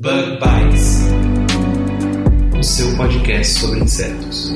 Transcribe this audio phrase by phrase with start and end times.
[0.00, 1.08] Bug Bites,
[2.56, 4.54] o seu podcast sobre insetos.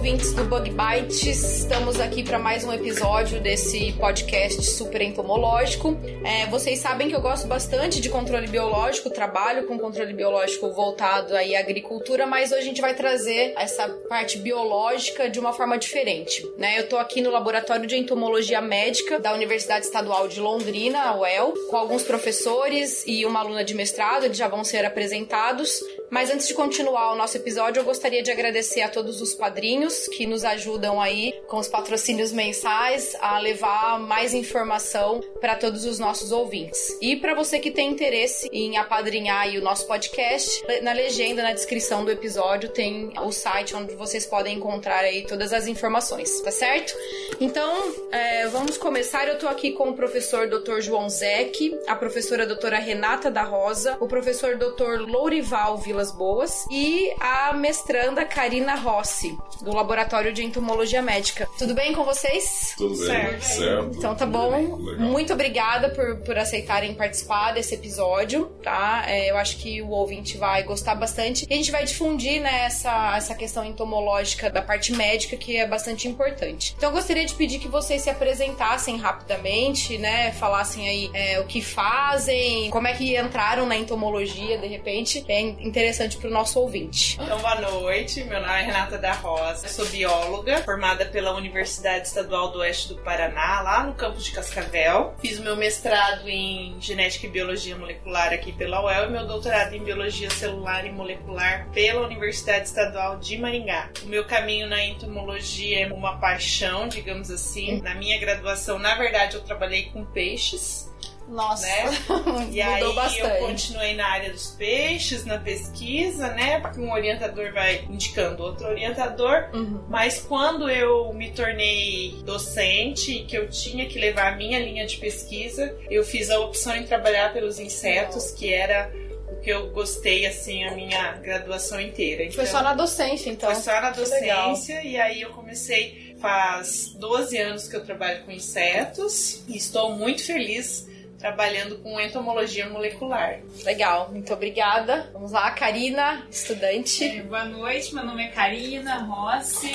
[0.00, 1.26] Ouvintes do Bug Bites.
[1.26, 5.94] Estamos aqui para mais um episódio desse podcast super entomológico.
[6.24, 11.36] É, vocês sabem que eu gosto bastante de controle biológico, trabalho com controle biológico voltado
[11.36, 15.76] aí à agricultura, mas hoje a gente vai trazer essa parte biológica de uma forma
[15.76, 16.50] diferente.
[16.56, 16.78] Né?
[16.78, 21.52] Eu estou aqui no Laboratório de Entomologia Médica da Universidade Estadual de Londrina, a UEL,
[21.68, 25.82] com alguns professores e uma aluna de mestrado, eles já vão ser apresentados.
[26.10, 30.08] Mas antes de continuar o nosso episódio, eu gostaria de agradecer a todos os padrinhos
[30.08, 36.00] que nos ajudam aí com os patrocínios mensais a levar mais informação para todos os
[36.00, 36.96] nossos ouvintes.
[37.00, 42.04] E para você que tem interesse em apadrinhar o nosso podcast, na legenda, na descrição
[42.04, 46.92] do episódio, tem o site onde vocês podem encontrar aí todas as informações, tá certo?
[47.40, 49.28] Então, é, vamos começar.
[49.28, 50.80] Eu tô aqui com o professor Dr.
[50.80, 55.00] João Zec, a professora doutora Renata da Rosa, o professor Dr.
[55.06, 61.46] Lourival Vilas Boas e a mestranda Karina Rossi, do Laboratório de Entomologia Médica.
[61.58, 62.74] Tudo bem com vocês?
[62.76, 63.42] Tudo bem, Certo.
[63.42, 63.98] certo.
[63.98, 64.78] Então tá bom.
[64.78, 64.98] legal.
[64.98, 69.04] Muito obrigada por, por aceitarem participar desse episódio, tá?
[69.06, 71.46] É, eu acho que o ouvinte vai gostar bastante.
[71.48, 75.66] E a gente vai difundir, né, essa, essa questão entomológica da parte médica, que é
[75.66, 76.74] bastante importante.
[76.76, 80.32] Então eu gostaria de pedir que vocês se apresentassem rapidamente, né?
[80.32, 85.24] Falassem aí é, o que fazem, como é que entraram na entomologia, de repente.
[85.28, 87.18] É interessante pro nosso ouvinte.
[87.20, 88.22] Então, boa noite.
[88.24, 89.66] Meu nome é Renata da Rosa.
[89.66, 94.32] Eu sou bióloga, formada pela Universidade Estadual do Oeste do Paraná, lá no campus de
[94.32, 95.14] Cascavel.
[95.20, 99.74] Fiz o meu mestrado em Genética e Biologia Molecular aqui pela UEL e meu doutorado
[99.74, 103.90] em Biologia Celular e Molecular pela Universidade Estadual de Maringá.
[104.02, 107.80] O meu caminho na entomologia é uma paixão, digamos assim.
[107.80, 110.90] Na minha graduação, na verdade, eu trabalhei com peixes.
[111.30, 111.84] Nossa, Né?
[112.50, 113.20] E aí bastante.
[113.20, 116.60] eu continuei na área dos peixes, na pesquisa, né?
[116.60, 119.48] Porque um orientador vai indicando outro orientador.
[119.54, 119.84] Uhum.
[119.88, 124.86] Mas quando eu me tornei docente e que eu tinha que levar a minha linha
[124.86, 128.92] de pesquisa, eu fiz a opção em trabalhar pelos insetos, que era
[129.28, 132.24] o que eu gostei, assim, a minha graduação inteira.
[132.32, 133.52] Foi Então, só na docência, então.
[133.52, 138.30] foi só na docência e aí eu comecei faz 12 anos que eu trabalho com
[138.30, 140.86] insetos e estou muito feliz
[141.20, 143.40] trabalhando com entomologia molecular.
[143.62, 145.10] Legal, muito obrigada.
[145.12, 147.04] Vamos lá, Karina, estudante.
[147.04, 149.70] É, boa noite, meu nome é Karina Rossi.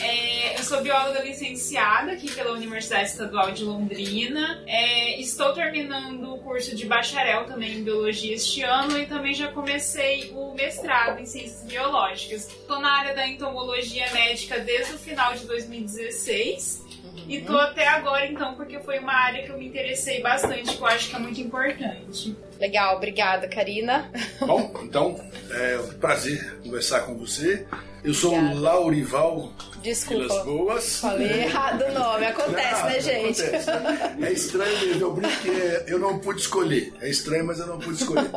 [0.00, 4.62] É, eu sou bióloga licenciada aqui pela Universidade Estadual de Londrina.
[4.66, 9.48] É, estou terminando o curso de bacharel também em biologia este ano e também já
[9.48, 12.48] comecei o mestrado em ciências biológicas.
[12.48, 16.87] Estou na área da entomologia médica desde o final de 2016.
[17.26, 20.80] E tô até agora, então, porque foi uma área que eu me interessei bastante, que
[20.82, 22.36] eu acho que é muito importante.
[22.60, 24.10] Legal, obrigada, Karina.
[24.40, 25.20] Bom, então,
[25.50, 27.66] é um prazer conversar com você.
[28.04, 28.56] Eu sou Obrigada.
[28.56, 30.96] o Laurival Vilas Desculpa, Boas.
[31.00, 32.26] falei errado o nome.
[32.26, 33.42] Acontece, Não, né, gente?
[33.42, 33.70] acontece.
[34.22, 36.92] É estranho mesmo, eu brinco que é- eu não pude escolher.
[37.00, 38.30] É estranho, mas eu não pude escolher.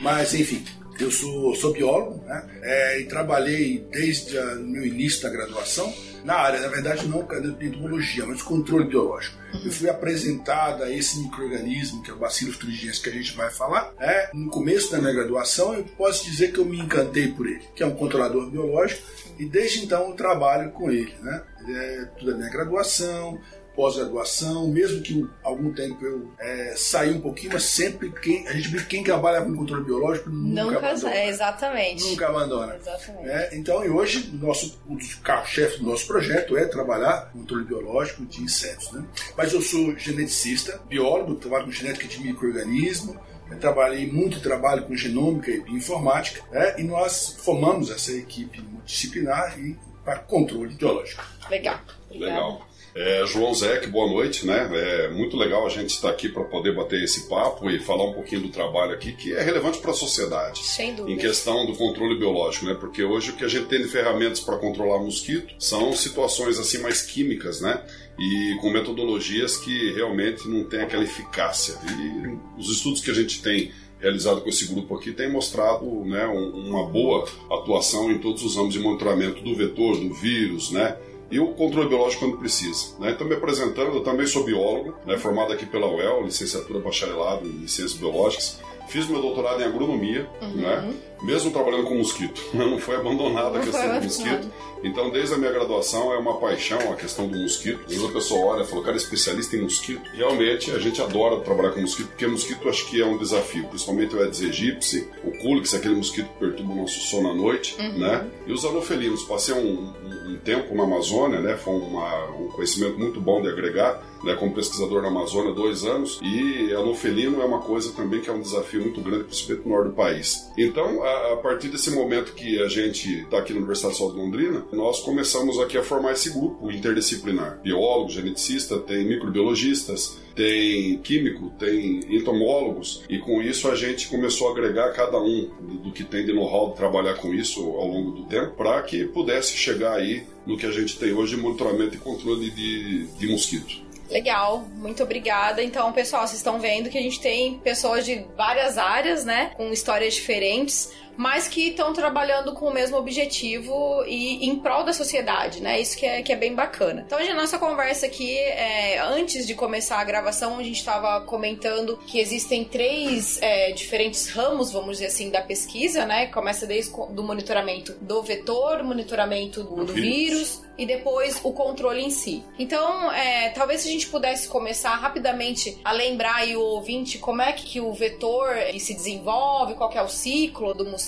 [0.00, 0.64] Mas, enfim,
[1.00, 2.44] eu sou, sou biólogo né?
[2.62, 5.92] É, e trabalhei desde o meu início da graduação
[6.24, 7.26] na área, na verdade, não
[7.58, 9.36] de entomologia, mas controle biológico.
[9.64, 13.50] Eu fui apresentado a esse microorganismo, que é o Bacillus thuringiensis, que a gente vai
[13.50, 14.28] falar, né?
[14.32, 17.82] no começo da minha graduação, eu posso dizer que eu me encantei por ele, que
[17.82, 19.02] é um controlador biológico,
[19.38, 21.14] e desde então eu trabalho com ele.
[21.20, 21.42] Né?
[21.68, 23.40] É toda a minha graduação,
[23.74, 28.84] pós-graduação, mesmo que algum tempo eu é, saí um pouquinho, mas sempre quem, a gente
[28.86, 31.14] quem trabalha com controle biológico nunca, Nunca, abandona.
[31.14, 32.04] é, exatamente.
[32.04, 32.76] Nunca abandona.
[32.76, 33.28] Exatamente.
[33.28, 37.40] É, então, e hoje, o nosso, um dos carro-chefes do nosso projeto é trabalhar com
[37.40, 38.90] controle biológico de insetos.
[38.92, 39.04] Né?
[39.36, 43.18] Mas eu sou geneticista, biólogo, trabalho com genética de microorganismo,
[43.50, 46.74] eu trabalhei muito trabalho com genômica e bioinformática, né?
[46.78, 51.22] e nós formamos essa equipe multidisciplinar e para controle biológico.
[51.50, 51.80] Legal.
[52.10, 52.66] Legal.
[52.94, 54.70] É, João Zec, boa noite, né?
[54.72, 58.12] É muito legal a gente estar aqui para poder bater esse papo e falar um
[58.12, 60.62] pouquinho do trabalho aqui que é relevante para a sociedade.
[60.62, 61.10] Sem dúvida.
[61.10, 62.74] Em questão do controle biológico, né?
[62.74, 66.78] Porque hoje o que a gente tem de ferramentas para controlar mosquito são situações assim
[66.78, 67.82] mais químicas, né?
[68.18, 71.74] E com metodologias que realmente não têm aquela eficácia.
[71.82, 76.26] E os estudos que a gente tem realizado com esse grupo aqui tem mostrado né,
[76.26, 80.96] uma boa atuação em todos os âmbitos de monitoramento do vetor, do vírus, né?
[81.32, 82.94] E o controle biológico quando precisa.
[83.00, 83.10] Né?
[83.12, 87.66] Então, me apresentando, eu também sou biólogo, né, formado aqui pela UEL, licenciatura bacharelado em
[87.66, 88.60] Ciências Biológicas.
[88.88, 90.48] Fiz meu doutorado em agronomia, Uhum.
[90.56, 90.94] né?
[91.22, 92.40] Mesmo trabalhando com mosquito.
[92.54, 94.50] Não foi abandonada a questão do mosquito.
[94.84, 97.80] Então, desde a minha graduação, é uma paixão a questão do mosquito.
[97.84, 100.02] Às vezes a pessoa olha e fala, cara é especialista em mosquito.
[100.12, 103.64] Realmente, a gente adora trabalhar com mosquito, porque mosquito acho que é um desafio.
[103.68, 107.76] Principalmente o Aedes aegypti, o Culex, aquele mosquito que perturba o nosso sono à noite,
[107.78, 107.98] Uhum.
[107.98, 108.26] né?
[108.46, 109.22] E os anofelinos.
[109.22, 111.56] Passei um, um- um tempo na Amazônia, né?
[111.56, 114.34] Foi uma- um conhecimento muito bom de agregar, né?
[114.34, 116.18] Como pesquisador na Amazônia, dois anos.
[116.24, 119.88] E anofelino é uma coisa também que é um desafio muito grande, principalmente no norte
[119.90, 120.50] do país.
[120.58, 124.20] Então, a, partir desse momento que a gente está aqui na Universidade de Saúde de
[124.20, 127.60] Londrina, nós começamos aqui a formar esse grupo interdisciplinar.
[127.62, 134.52] Biólogos, geneticista, tem microbiologistas, tem químico, tem entomólogos, e com isso a gente começou a
[134.52, 135.50] agregar cada um
[135.82, 139.04] do, que tem de know-how de trabalhar com isso ao longo do tempo, para que
[139.04, 143.28] pudesse chegar aí no que a gente tem hoje de monitoramento e controle de, de
[143.28, 143.82] mosquito.
[144.12, 145.62] Legal, muito obrigada.
[145.62, 149.52] Então, pessoal, vocês estão vendo que a gente tem pessoas de várias áreas, né?
[149.56, 154.92] Com histórias diferentes, mas que estão trabalhando com o mesmo objetivo e em prol da
[154.92, 155.80] sociedade, né?
[155.80, 157.04] Isso que é, que é bem bacana.
[157.06, 161.20] Então, hoje a nossa conversa aqui, é, antes de começar a gravação, a gente estava
[161.22, 166.26] comentando que existem três é, diferentes ramos, vamos dizer assim, da pesquisa, né?
[166.26, 172.02] Começa desde o do monitoramento do vetor, monitoramento do, do vírus e depois o controle
[172.02, 172.42] em si.
[172.58, 177.42] Então, é, talvez se a gente pudesse começar rapidamente a lembrar aí o ouvinte como
[177.42, 181.01] é que, o vetor se desenvolve, qual é o ciclo do mosquito.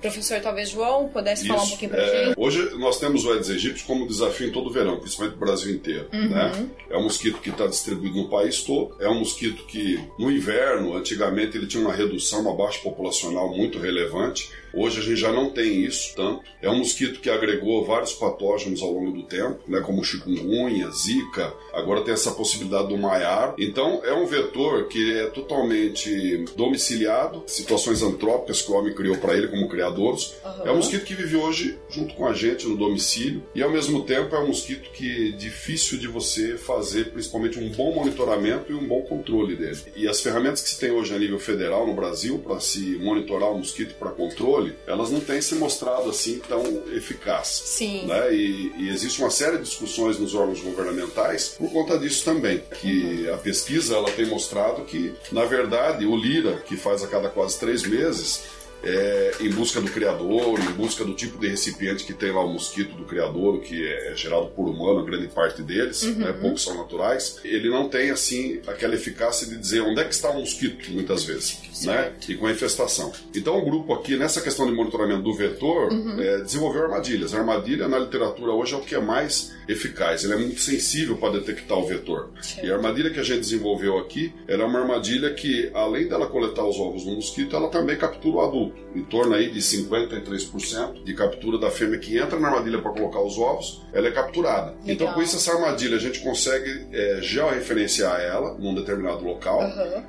[0.00, 1.70] Professor, talvez João pudesse falar um Isso.
[1.70, 2.34] pouquinho pra É, gente.
[2.38, 5.74] hoje nós temos o Aedes aegypti como desafio em todo o verão, principalmente no Brasil
[5.74, 6.08] inteiro.
[6.12, 6.28] Uhum.
[6.28, 6.68] Né?
[6.90, 8.96] É um mosquito que está distribuído no país todo.
[9.00, 13.78] É um mosquito que no inverno, antigamente, ele tinha uma redução, uma baixa populacional muito
[13.78, 14.50] relevante.
[14.76, 16.42] Hoje a gente já não tem isso tanto.
[16.60, 21.52] É um mosquito que agregou vários patógenos ao longo do tempo, né, como chikungunya, zika.
[21.72, 23.54] Agora tem essa possibilidade do maiar.
[23.58, 29.34] Então é um vetor que é totalmente domiciliado, situações antrópicas que o homem criou para
[29.34, 30.34] ele como criadouros.
[30.64, 34.04] É um mosquito que vive hoje junto com a gente no domicílio e ao mesmo
[34.04, 38.74] tempo é um mosquito que é difícil de você fazer, principalmente um bom monitoramento e
[38.74, 39.78] um bom controle dele.
[39.94, 43.50] E as ferramentas que se tem hoje a nível federal no Brasil para se monitorar
[43.50, 47.62] o mosquito para controle, elas não têm se mostrado assim tão eficazes.
[47.66, 48.06] Sim.
[48.06, 48.34] Né?
[48.34, 53.28] E, e existe uma série de discussões nos órgãos governamentais por conta disso também, que
[53.30, 57.58] a pesquisa ela tem mostrado que, na verdade, o Lira, que faz a cada quase
[57.58, 58.42] três meses,
[58.82, 62.52] é, em busca do criador, em busca do tipo de recipiente que tem lá o
[62.52, 66.76] mosquito do criador, que é gerado por humano, a grande parte deles, né, poucos são
[66.76, 70.90] naturais, ele não tem assim aquela eficácia de dizer onde é que está o mosquito,
[70.90, 72.12] muitas vezes, né?
[72.28, 73.12] E com a infestação.
[73.34, 77.34] Então o grupo aqui, nessa questão de monitoramento do vetor, é, desenvolveu armadilhas.
[77.34, 81.16] A armadilha na literatura hoje é o que é mais eficaz, ele é muito sensível
[81.16, 82.30] para detectar o vetor.
[82.62, 86.64] E a armadilha que a gente desenvolveu aqui era uma armadilha que, além dela coletar
[86.64, 91.14] os ovos no mosquito, ela também captura o adulto, em torno aí de 53% de
[91.14, 94.74] captura da fêmea que entra na armadilha para colocar os ovos, ela é capturada.
[94.86, 99.62] Então, com isso, essa armadilha a gente consegue é, georreferenciar ela num determinado local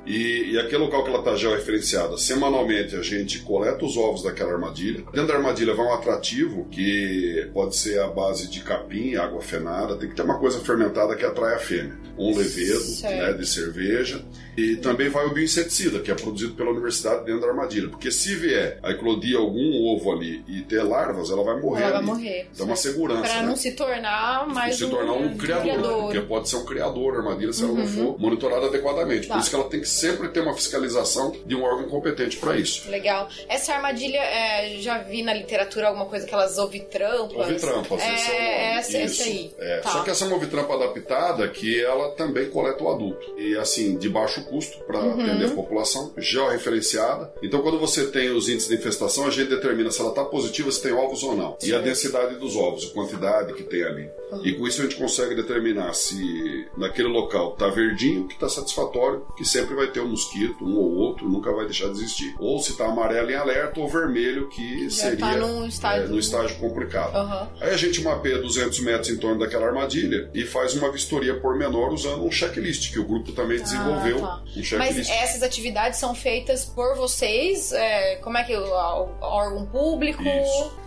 [0.06, 4.52] e, e aquele local que ela está georreferenciada, semanalmente a gente coleta os ovos daquela
[4.52, 5.04] armadilha.
[5.12, 9.96] Dentro da armadilha vai um atrativo que pode ser a base de capim, água fenada,
[9.96, 11.98] tem que ter uma coisa fermentada que atrai a fêmea.
[12.18, 14.24] Um levedo né, de cerveja.
[14.58, 17.88] E também vai o bioinseticida, que é produzido pela universidade dentro da armadilha.
[17.88, 21.90] Porque se vier a eclodir algum ovo ali e ter larvas, ela vai morrer Ela
[21.90, 22.06] vai ali.
[22.06, 22.48] morrer.
[22.52, 23.22] Então é uma segurança.
[23.22, 23.42] Pra né?
[23.42, 25.92] não se tornar mais se tornar um criador, criador.
[25.92, 26.02] Uhum.
[26.06, 29.28] porque pode ser um criador da armadilha se ela não for monitorada adequadamente.
[29.28, 29.34] Tá.
[29.34, 32.56] Por isso que ela tem que sempre ter uma fiscalização de um órgão competente para
[32.56, 32.90] isso.
[32.90, 33.28] Legal.
[33.48, 37.46] Essa armadilha, é, já vi na literatura alguma coisa que elas ovitrampas.
[37.46, 38.78] Ovitrampas, é, esse é nome.
[38.78, 39.54] essa, essa aí.
[39.58, 39.90] É, Tá.
[39.90, 43.34] Só que essa é uma ovitrampa adaptada que ela também coleta o adulto.
[43.38, 45.20] E assim, de baixo custo para Uhum.
[45.22, 47.32] atender a população, georreferenciada.
[47.42, 50.70] Então quando você tem os índices de infestação, a gente determina se ela está positiva,
[50.72, 51.56] se tem ovos ou não.
[51.62, 54.08] E a densidade dos ovos, a quantidade que tem ali.
[54.42, 59.24] E com isso a gente consegue determinar se naquele local está verdinho, que está satisfatório,
[59.36, 62.34] que sempre vai ter um mosquito, um ou outro, nunca vai deixar de existir.
[62.38, 66.08] Ou se está amarelo em alerta, ou vermelho, que Já seria tá num estágio- é,
[66.08, 67.16] no estágio complicado.
[67.16, 67.48] Aham.
[67.60, 71.92] Aí a gente mapeia 200 metros em torno daquela armadilha e faz uma vistoria pormenor
[71.92, 74.20] usando um checklist que o grupo também desenvolveu.
[74.20, 74.37] tá.
[74.78, 77.72] Mas essas atividades são feitas por vocês?
[77.72, 80.22] É, como é que o, o órgão público?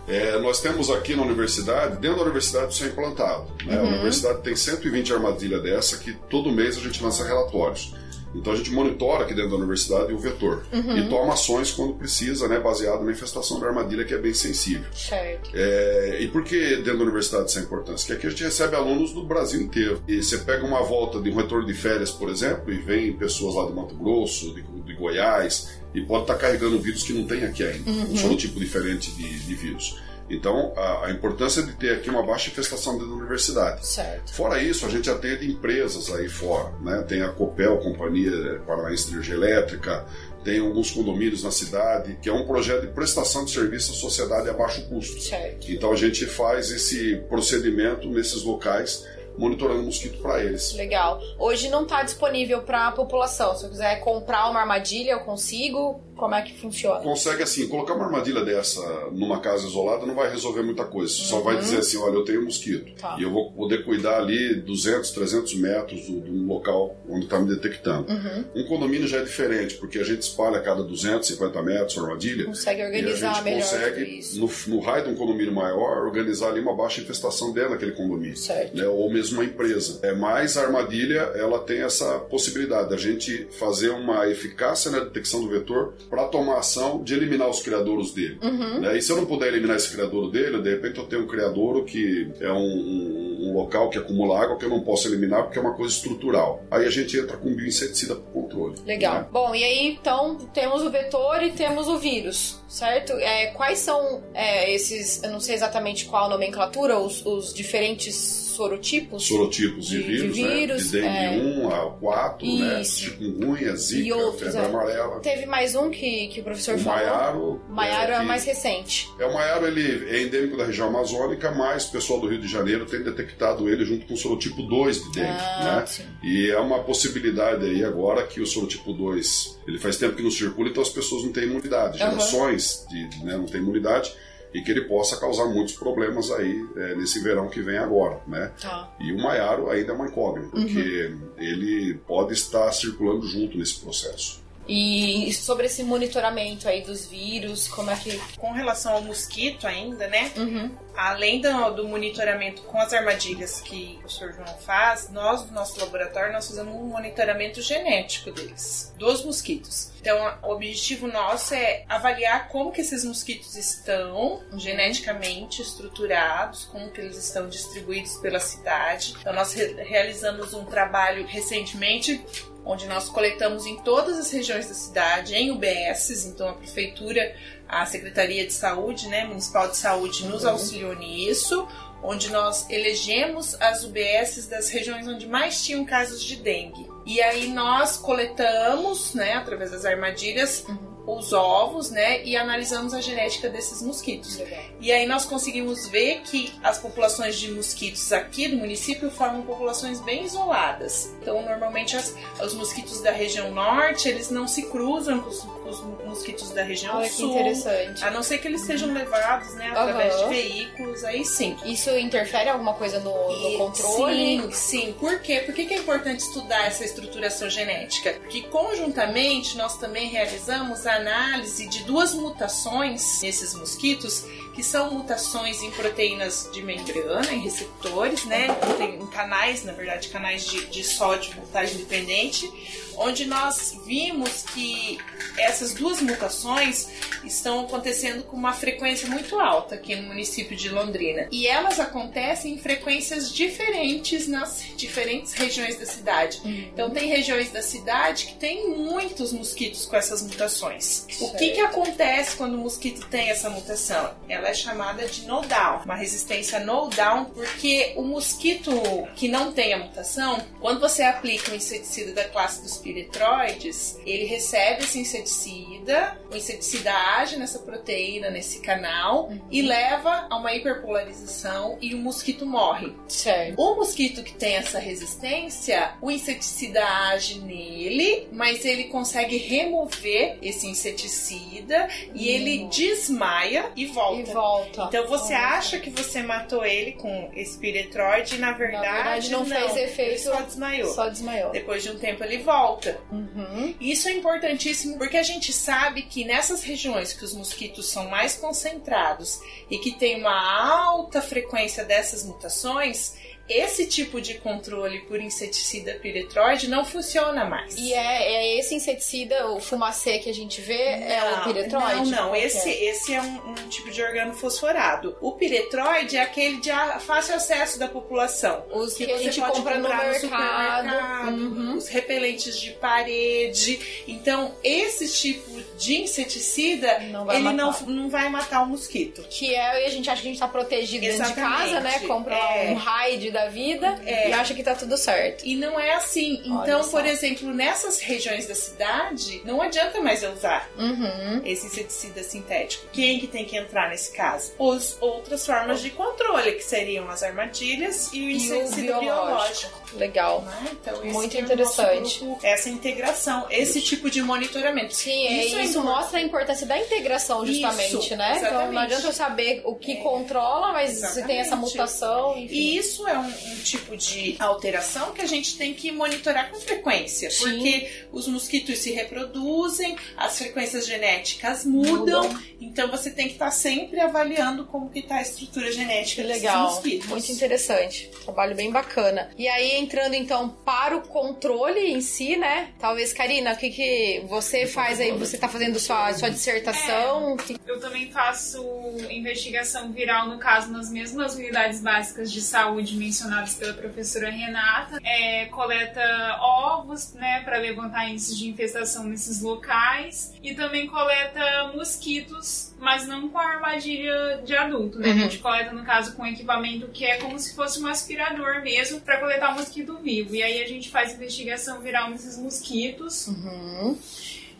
[0.08, 3.46] É, nós temos aqui na universidade, dentro da universidade isso é implantado.
[3.64, 3.78] né?
[3.78, 7.94] A universidade tem 120 armadilhas dessa que todo mês a gente lança relatórios.
[8.34, 12.48] Então a gente monitora aqui dentro da universidade o vetor e toma ações quando precisa,
[12.48, 14.84] né, baseado na infestação da armadilha que é bem sensível.
[14.94, 15.50] Certo.
[15.54, 17.98] É, e por que dentro da universidade isso é importante?
[17.98, 20.02] Porque aqui a gente recebe alunos do Brasil inteiro.
[20.08, 23.54] E você pega uma volta de um retorno de férias, por exemplo, e vem pessoas
[23.54, 27.44] lá de Mato Grosso, de, de Goiás, e pode estar carregando vírus que não tem
[27.44, 27.90] aqui ainda.
[27.90, 30.00] Um só um tipo diferente de, de vírus.
[30.32, 33.86] Então, a, a importância de ter aqui uma baixa infestação dentro da universidade.
[33.86, 34.32] Certo.
[34.32, 37.04] Fora isso, a gente atende empresas aí fora, né?
[37.06, 40.06] Tem a Copel, Companhia Paranaense de Energia Elétrica,
[40.42, 44.48] tem alguns condomínios na cidade, que é um projeto de prestação de serviço à sociedade
[44.48, 45.20] a baixo custo.
[45.20, 45.70] Certo.
[45.70, 50.72] Então a gente faz esse procedimento nesses locais, monitorando mosquito para eles.
[50.74, 51.20] Legal.
[51.38, 53.54] Hoje não está disponível para a população.
[53.56, 56.00] Se eu quiser comprar uma armadilha, eu consigo?
[56.22, 57.00] Como é que funciona?
[57.00, 61.12] Consegue assim, colocar uma armadilha dessa numa casa isolada não vai resolver muita coisa.
[61.12, 62.86] Só vai dizer assim, olha, eu tenho mosquito.
[62.90, 62.94] Uhum.
[62.94, 63.16] Tá.
[63.18, 67.48] E eu vou poder cuidar ali 200, 300 metros do, do local onde está me
[67.48, 68.12] detectando.
[68.12, 68.44] Uhum.
[68.54, 72.44] Um condomínio já é diferente, porque a gente espalha a cada 250 metros a armadilha.
[72.44, 76.60] Consegue E a organizar gente consegue, no, no raio de um condomínio maior, organizar ali
[76.60, 78.36] uma baixa infestação dentro daquele condomínio.
[78.36, 78.76] Certo.
[78.76, 79.98] Né, ou mesmo uma empresa.
[80.04, 85.40] É, mas a armadilha, ela tem essa possibilidade da gente fazer uma eficácia na detecção
[85.40, 88.38] do vetor para tomar ação de eliminar os criadouros dele.
[88.42, 88.80] Uhum.
[88.80, 91.26] Né, e se eu não puder eliminar esse criadouro dele, de repente eu tenho um
[91.26, 95.44] criadouro que é um, um- um local que acumula água que eu não posso eliminar
[95.44, 96.62] porque é uma coisa estrutural.
[96.70, 98.74] Aí a gente entra com bioinseticida para controle.
[98.84, 99.14] Legal.
[99.14, 99.26] né?
[99.32, 103.12] Bom, e aí então temos o vetor e temos o vírus, certo?
[103.14, 108.14] É, quais são é, esses, eu não sei exatamente qual a nomenclatura, os, os diferentes
[108.52, 109.24] sorotipos?
[109.26, 111.00] sorotipos de, De- de vírus, vírus, né?
[111.00, 111.66] De dengue é.
[111.66, 112.80] 1 a 4, né?
[112.82, 113.00] Isso.
[113.00, 114.64] Chikungunya, E zika, outros, febre é.
[114.66, 115.20] amarela.
[115.20, 116.98] Teve mais um que, que o professor O falou.
[116.98, 117.60] Maiaro.
[117.68, 119.08] O Maiaro é, que- mais recente.
[119.18, 122.48] É, o Maiaro ele é endêmico da região amazônica, mas o pessoal do Rio de
[122.48, 125.86] Janeiro tem detectado ele junto com o sorotipo 2 de dengue, Ah, né?
[125.86, 126.04] sim.
[126.22, 130.30] E é uma possibilidade aí agora que o sorotipo 2, ele faz tempo que não
[130.30, 134.12] circula, então as pessoas não têm imunidade, gerações de, né, não têm imunidade,
[134.52, 138.52] e que ele possa causar muitos problemas aí é, nesse verão que vem agora, né?
[138.60, 138.92] Tá.
[139.00, 144.41] E o Maiaro ainda é uma incógnita, porque ele pode estar circulando junto nesse processo.
[144.68, 148.16] E sobre esse monitoramento aí dos vírus, como é que.
[148.38, 150.30] Com relação ao mosquito ainda, né?
[150.36, 150.70] Uhum.
[150.94, 154.34] Além do, do monitoramento com as armadilhas que o Sr.
[154.34, 159.90] João faz, nós do nosso laboratório nós fazemos um monitoramento genético deles, dos mosquitos.
[160.00, 167.00] Então, o objetivo nosso é avaliar como que esses mosquitos estão geneticamente estruturados, como que
[167.00, 169.14] eles estão distribuídos pela cidade.
[169.18, 172.22] Então, nós re- realizamos um trabalho recentemente
[172.64, 177.34] onde nós coletamos em todas as regiões da cidade, em UBSs, então a prefeitura,
[177.68, 181.66] a Secretaria de Saúde, né, Municipal de Saúde nos auxiliou nisso,
[182.02, 186.88] onde nós elegemos as UBSs das regiões onde mais tinham casos de dengue.
[187.06, 190.64] E aí nós coletamos, né, através das armadilhas,
[191.06, 194.38] os ovos, né, e analisamos a genética desses mosquitos.
[194.80, 200.00] E aí nós conseguimos ver que as populações de mosquitos aqui do município formam populações
[200.00, 201.12] bem isoladas.
[201.20, 205.42] Então, normalmente as- os mosquitos da região norte, eles não se cruzam com os,
[205.72, 207.30] os mosquitos da região Olha que sul.
[207.32, 208.04] interessante.
[208.04, 210.28] A não ser que eles sejam levados, né, através Aham.
[210.28, 211.56] de veículos, aí sim.
[211.64, 214.42] Isso interfere alguma coisa no, no controle?
[214.42, 214.94] Sim, sim.
[214.98, 215.40] Por quê?
[215.40, 218.12] Por que que é importante estudar essa estruturação genética?
[218.14, 225.62] Porque conjuntamente nós também realizamos a análise de duas mutações nesses mosquitos, que são mutações
[225.62, 228.48] em proteínas de membrana, em receptores, né?
[228.76, 232.50] Tem em canais, na verdade, canais de, de sódio voltagem dependente,
[232.96, 234.98] onde nós vimos que
[235.38, 236.88] essas duas mutações
[237.24, 241.28] estão acontecendo com uma frequência muito alta aqui no município de Londrina.
[241.30, 246.40] E elas acontecem em frequências diferentes nas diferentes regiões da cidade.
[246.44, 251.06] Então tem regiões da cidade que tem muitos mosquitos com essas mutações.
[251.20, 254.14] O que, que acontece quando o mosquito tem essa mutação?
[254.28, 258.72] Ela é chamada de no-down, uma resistência no-down, porque o mosquito
[259.14, 264.24] que não tem a mutação, quando você aplica um inseticida da classe dos piretroides, ele
[264.24, 269.40] recebe esse inseticida, o inseticida age nessa proteína, nesse canal, Uhum.
[269.50, 272.92] e leva a uma hiperpolarização e o mosquito morre.
[273.08, 273.60] Certo.
[273.60, 280.66] O mosquito que tem essa resistência, o inseticida age nele, mas ele consegue remover esse
[280.66, 284.30] inseticida e ele desmaia e volta.
[284.30, 284.84] E volta.
[284.84, 289.30] Então você acha que você matou ele com esse piretroide e na verdade, Na verdade,
[289.30, 290.10] não fez efeito.
[290.10, 290.94] Ele só desmaiou.
[290.94, 291.50] Só desmaiou.
[291.50, 292.98] Depois de um tempo ele volta.
[293.10, 293.74] Uhum.
[293.80, 298.36] Isso é importantíssimo porque a gente sabe que nessas regiões que os mosquitos são mais
[298.36, 303.14] concentrados e que tem uma alta frequência dessas mutações,
[303.48, 307.76] esse tipo de controle por inseticida piretroide não funciona mais.
[307.76, 312.10] E é, é esse inseticida, o fumacê que a gente vê, é o piretroide?
[312.10, 312.32] Não, não.
[312.32, 312.84] Que Esse, é?
[312.90, 315.16] esse é um, um tipo de organofosforado.
[315.20, 318.64] O piretroide é aquele de a- fácil acesso da população.
[318.70, 320.14] Os que, a você gente compra no mercado.
[320.20, 321.76] supermercado, Uhum.
[321.76, 324.02] os repelentes de parede.
[324.06, 327.86] Então, esse tipo de inseticida, Não ele não, matar.
[327.86, 329.24] não vai matar o mosquito.
[329.28, 331.58] Que é, e a gente acha que a gente tá protegido dentro de Exatamente.
[331.72, 331.98] casa, né?
[332.06, 332.70] Compra É.
[332.70, 334.28] um raid da vida É.
[334.28, 335.44] e acha que tá tudo certo.
[335.44, 336.40] E não é assim.
[336.44, 341.40] Então, por exemplo, nessas regiões da cidade, não adianta mais eu usar Uhum.
[341.44, 342.86] esse inseticida sintético.
[342.92, 344.52] Quem que tem que entrar nesse caso?
[344.58, 349.82] Os outras formas de controle, que seriam as armadilhas e o E o inseticida biológico.
[349.94, 350.42] Legal.
[350.42, 350.68] né?
[350.72, 352.20] Então, Muito é interessante.
[352.20, 354.94] grupo, essa integração, esse tipo de monitoramento.
[354.94, 355.84] Sim, é, Isso isso, é importante.
[355.84, 358.34] mostra a importância da integração, justamente, Isso, né?
[358.36, 358.74] Então exatamente.
[358.74, 361.72] não adianta eu saber o que controla, mas você tem essa Exatamente.
[361.72, 362.54] mutação, enfim.
[362.54, 366.58] E isso é um, um tipo de alteração que a gente tem que monitorar com
[366.60, 367.44] frequência, Sim.
[367.44, 372.42] porque os mosquitos se reproduzem, as frequências genéticas mudam, Mudam.
[372.60, 377.08] então você tem que estar sempre avaliando como que está a estrutura genética legal, mosquitos.
[377.08, 378.10] muito interessante.
[378.24, 379.30] Trabalho bem bacana.
[379.38, 382.70] E aí, entrando então para o controle em si, né?
[382.78, 385.12] Talvez, Karina, o que, que você faz aí?
[385.12, 387.36] Você tá fazendo sua, sua dissertação?
[387.36, 388.62] Que- Eu também faço
[389.10, 394.98] investigação viral, no caso, nas mesmas unidades básicas de saúde mencionadas pela professora Renata.
[395.04, 400.34] É, coleta ovos, né, para levantar índices de infestação nesses locais.
[400.42, 405.08] E também coleta mosquitos, mas não com a armadilha de adulto, né?
[405.08, 405.14] Uhum.
[405.14, 409.00] A gente coleta, no caso, com equipamento que é como se fosse um aspirador mesmo,
[409.00, 410.34] para coletar o mosquito vivo.
[410.34, 413.98] E aí a gente faz investigação viral nesses mosquitos Uhum.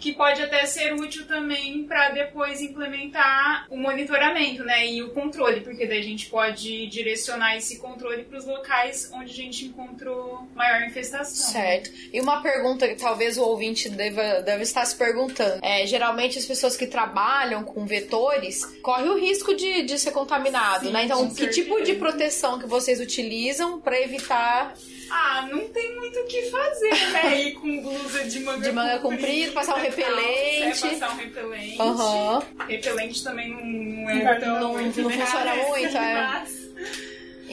[0.02, 5.60] Que pode até ser útil também para depois implementar o monitoramento, né, e o controle,
[5.60, 10.48] porque daí a gente pode direcionar esse controle para os locais onde a gente encontrou
[10.56, 11.52] maior infestação.
[11.52, 11.88] Certo.
[12.12, 15.60] E uma pergunta que talvez o ouvinte deva, deve estar se perguntando.
[15.62, 20.86] É, geralmente as pessoas que trabalham com vetores correm o risco de, de ser contaminado,
[20.86, 21.04] Sim, né?
[21.04, 21.62] Então, que certeza.
[21.62, 24.74] tipo de proteção que vocês utilizam para evitar
[25.14, 27.40] Ah, não tem muito o que fazer, né?
[27.42, 30.86] Ir com blusa de manga, De manga comprida, passar um calça, repelente.
[30.86, 31.80] É, passar um repelente.
[31.82, 32.42] Aham.
[32.66, 36.14] Repelente também não, não é Não, tão não- muito não funciona legal, muito, é.
[36.14, 36.61] Mas,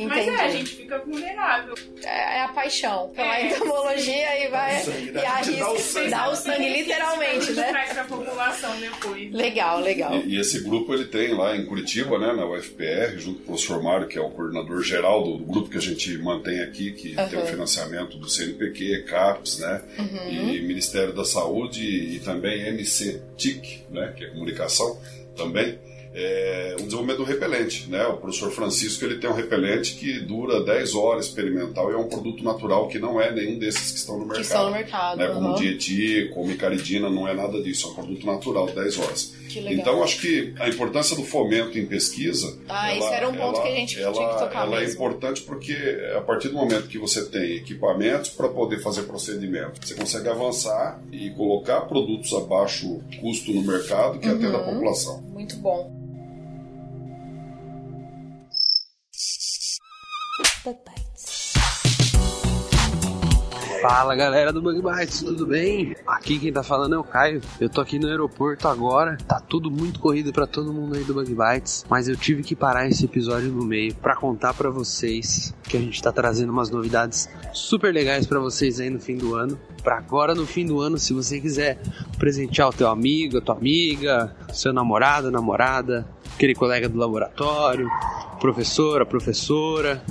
[0.08, 0.38] mas Entendi.
[0.42, 1.74] é, a gente fica vulnerável.
[2.04, 3.48] É, é a paixão pela É.
[3.52, 6.10] entomologia e vai Dá o sangue, e dá o arrisca sangue.
[6.10, 7.68] dá o sangue literalmente, A gente né?
[7.70, 9.32] traz pra população depois.
[9.34, 10.16] Legal, legal.
[10.16, 13.46] E, e esse grupo ele tem lá em Curitiba, né, na UFPR, junto com o
[13.56, 16.92] professor Mário, que é o coordenador geral do, do grupo que a gente mantém aqui,
[16.92, 20.30] que tem o financiamento do CNPq, CAPES, né, Uhum.
[20.30, 25.00] e Ministério da Saúde e também MC-TIC, né, que é comunicação
[25.36, 25.78] também.
[26.22, 28.06] É, o desenvolvimento do repelente, né?
[28.08, 32.10] O professor Francisco ele tem um repelente que dura 10 horas experimental e é um
[32.10, 34.44] produto natural que não é nenhum desses que estão no Que mercado.
[34.46, 35.18] estão no mercado.
[35.18, 35.56] né, como aham.
[35.56, 39.34] dieti, como micaridina, não é nada disso, é um produto natural, 10 horas.
[39.48, 39.80] Que legal.
[39.80, 42.58] Então, acho que a importância do fomento em pesquisa.
[42.68, 44.94] Ah, isso era um ponto que a gente tinha que tocar ela é mesmo.
[44.96, 45.74] importante porque
[46.16, 51.02] a partir do momento que você tem equipamentos para poder fazer procedimento, você consegue avançar
[51.12, 54.74] e colocar produtos a baixo custo no mercado que atenda a Uhum.
[54.74, 55.22] população.
[55.30, 55.98] Muito bom.
[63.82, 65.96] Fala galera do Bug Bites, tudo bem?
[66.06, 67.40] Aqui quem tá falando é o Caio.
[67.62, 69.16] Eu tô aqui no aeroporto agora.
[69.26, 72.58] Tá tudo muito corrido pra todo mundo aí do Bug Bites, mas eu tive que
[72.58, 76.70] parar esse episódio no meio pra contar pra vocês que a gente tá trazendo umas
[76.70, 79.58] novidades super legais pra vocês aí no fim do ano.
[79.82, 81.80] Pra agora no fim do ano, se você quiser
[82.18, 87.90] presentear o teu amigo, a tua amiga, seu namorado, namorada, aquele colega do laboratório,
[88.42, 90.04] professora, professora,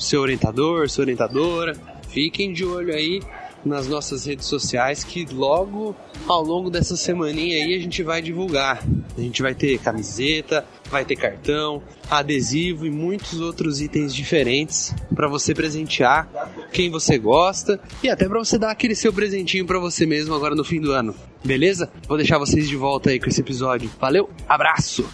[0.00, 1.76] seu orientador, sua orientadora.
[2.08, 3.20] Fiquem de olho aí
[3.64, 5.94] nas nossas redes sociais que logo
[6.26, 8.82] ao longo dessa semaninha aí a gente vai divulgar.
[9.16, 15.28] A gente vai ter camiseta, vai ter cartão, adesivo e muitos outros itens diferentes para
[15.28, 16.28] você presentear
[16.72, 20.54] quem você gosta e até para você dar aquele seu presentinho para você mesmo agora
[20.54, 21.14] no fim do ano.
[21.44, 21.90] Beleza?
[22.06, 23.90] Vou deixar vocês de volta aí com esse episódio.
[24.00, 25.04] Valeu, abraço!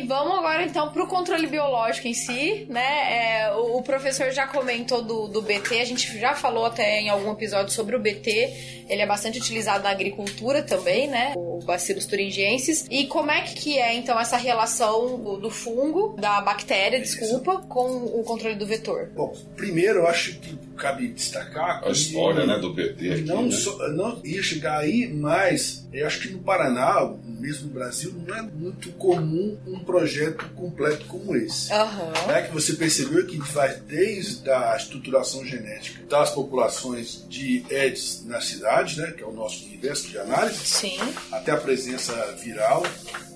[0.00, 3.42] E vamos agora então para o controle biológico em si, né?
[3.42, 7.10] É, o, o, professor já comentou do, do BT, a gente já falou até em
[7.10, 8.86] algum episódio sobre o BT.
[8.88, 11.34] Ele é bastante utilizado na agricultura também, né?
[11.36, 12.86] O Bacillus thuringiensis.
[12.90, 17.96] E como é que é então essa relação do, do fungo, da bactéria, desculpa, com
[17.96, 19.10] o controle do vetor?
[19.14, 23.50] Bom, primeiro eu acho que cabe destacar a história né, do BT aqui, não, né?
[23.50, 28.34] so, não ia chegar aí, mas eu acho que no Paraná, mesmo no Brasil, não
[28.34, 31.72] é muito comum um projeto completo como esse.
[31.72, 32.30] Uhum.
[32.30, 38.40] É que você percebeu que vai desde a estruturação genética das populações de Aedes na
[38.40, 40.98] cidade, né, que é o nosso universo de análise, Sim.
[41.30, 42.82] até a presença viral,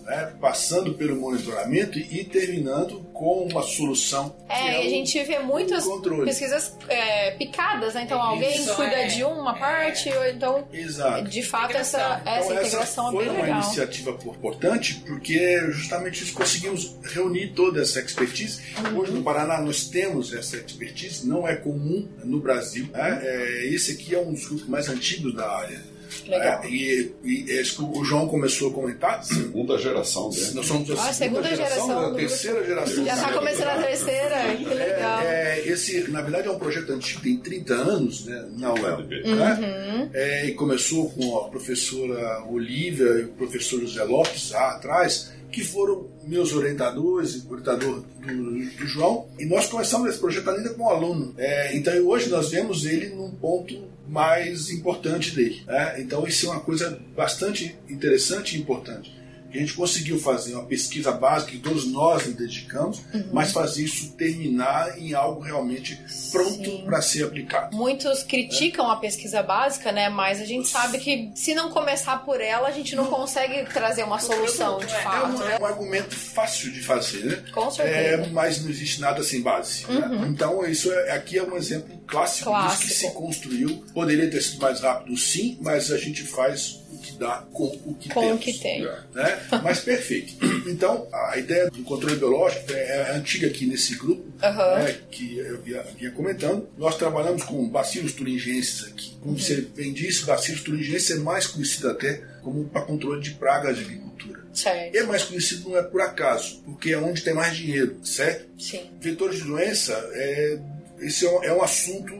[0.04, 4.34] né, passando pelo monitoramento e terminando com uma solução.
[4.48, 5.84] É, e a gente vê muitas
[6.24, 8.02] pesquisas é, picadas, né?
[8.02, 9.06] Então alguém Isso, cuida é.
[9.06, 11.24] de uma parte, ou então, Exato.
[11.28, 12.32] de fato, essa, Integração.
[12.34, 13.62] essa Então, integração foi é bem uma legal.
[13.62, 18.60] iniciativa importante porque justamente nós conseguimos reunir toda essa expertise.
[18.78, 18.98] Uhum.
[18.98, 22.88] Hoje no Paraná nós temos essa expertise, não é comum no Brasil.
[22.92, 23.20] né?
[23.22, 25.93] É, esse aqui é um dos grupos mais antigos da área.
[26.26, 26.62] Legal.
[26.62, 29.24] É, e, e o João começou a comentar.
[29.24, 30.52] Segunda geração dele.
[30.54, 33.04] Nós somos a Ah, segunda geração da do terceira geração.
[33.04, 35.20] Já tá começando a terceira, que legal.
[35.22, 38.98] É, é, esse, na verdade, é um projeto antigo, tem 30 anos né, na UEL.
[39.00, 40.10] Né?
[40.12, 45.62] É, e começou com a professora Olivia e o professor José Lopes lá atrás, que
[45.62, 50.88] foram meus orientadores, orientador do, do João, e nós começamos esse projeto ainda com um
[50.88, 51.34] aluno.
[51.38, 55.62] É, então hoje nós vemos ele num ponto mais importante dele.
[55.66, 56.00] né?
[56.00, 59.14] Então isso é uma coisa bastante interessante e importante.
[59.54, 63.28] A gente conseguiu fazer uma pesquisa básica que todos nós nos dedicamos, Uhum.
[63.32, 65.98] mas fazer isso terminar em algo realmente
[66.32, 67.76] pronto para ser aplicado.
[67.76, 70.08] Muitos criticam a pesquisa básica, né?
[70.08, 74.02] Mas a gente sabe que se não começar por ela, a gente não consegue trazer
[74.02, 75.36] uma solução, de É fato.
[75.42, 77.44] um, é um argumento fácil de fazer, né?
[77.52, 77.96] Com certeza.
[77.96, 79.86] É, mas não existe nada sem base.
[79.88, 80.26] né?
[80.28, 82.82] Então, isso é, aqui é um exemplo clássico, Clássico.
[82.88, 83.84] disso que se construiu.
[83.94, 88.08] Poderia ter sido mais rápido, sim, mas a gente faz que dá com o que
[88.08, 88.44] Com o temos.
[88.44, 88.82] que tem.
[88.82, 89.46] Né?
[89.62, 90.34] Mas perfeito.
[90.66, 94.78] Então, a ideia do controle biológico é antiga aqui nesse grupo, Aham.
[94.82, 96.68] né, que eu vinha, comentando.
[96.78, 99.16] Nós trabalhamos com bacilos turingienses aqui.
[99.20, 103.76] Como você bem disse, bacilos turingienses é mais conhecido até como para controle de pragas
[103.76, 104.40] de agricultura.
[104.52, 104.96] Certo.
[104.96, 108.46] É mais conhecido não é por acaso, porque é onde tem mais dinheiro, certo?
[108.58, 108.88] Sim.
[109.00, 110.58] Vetores de doença, é,
[111.00, 112.14] esse é um, é um assunto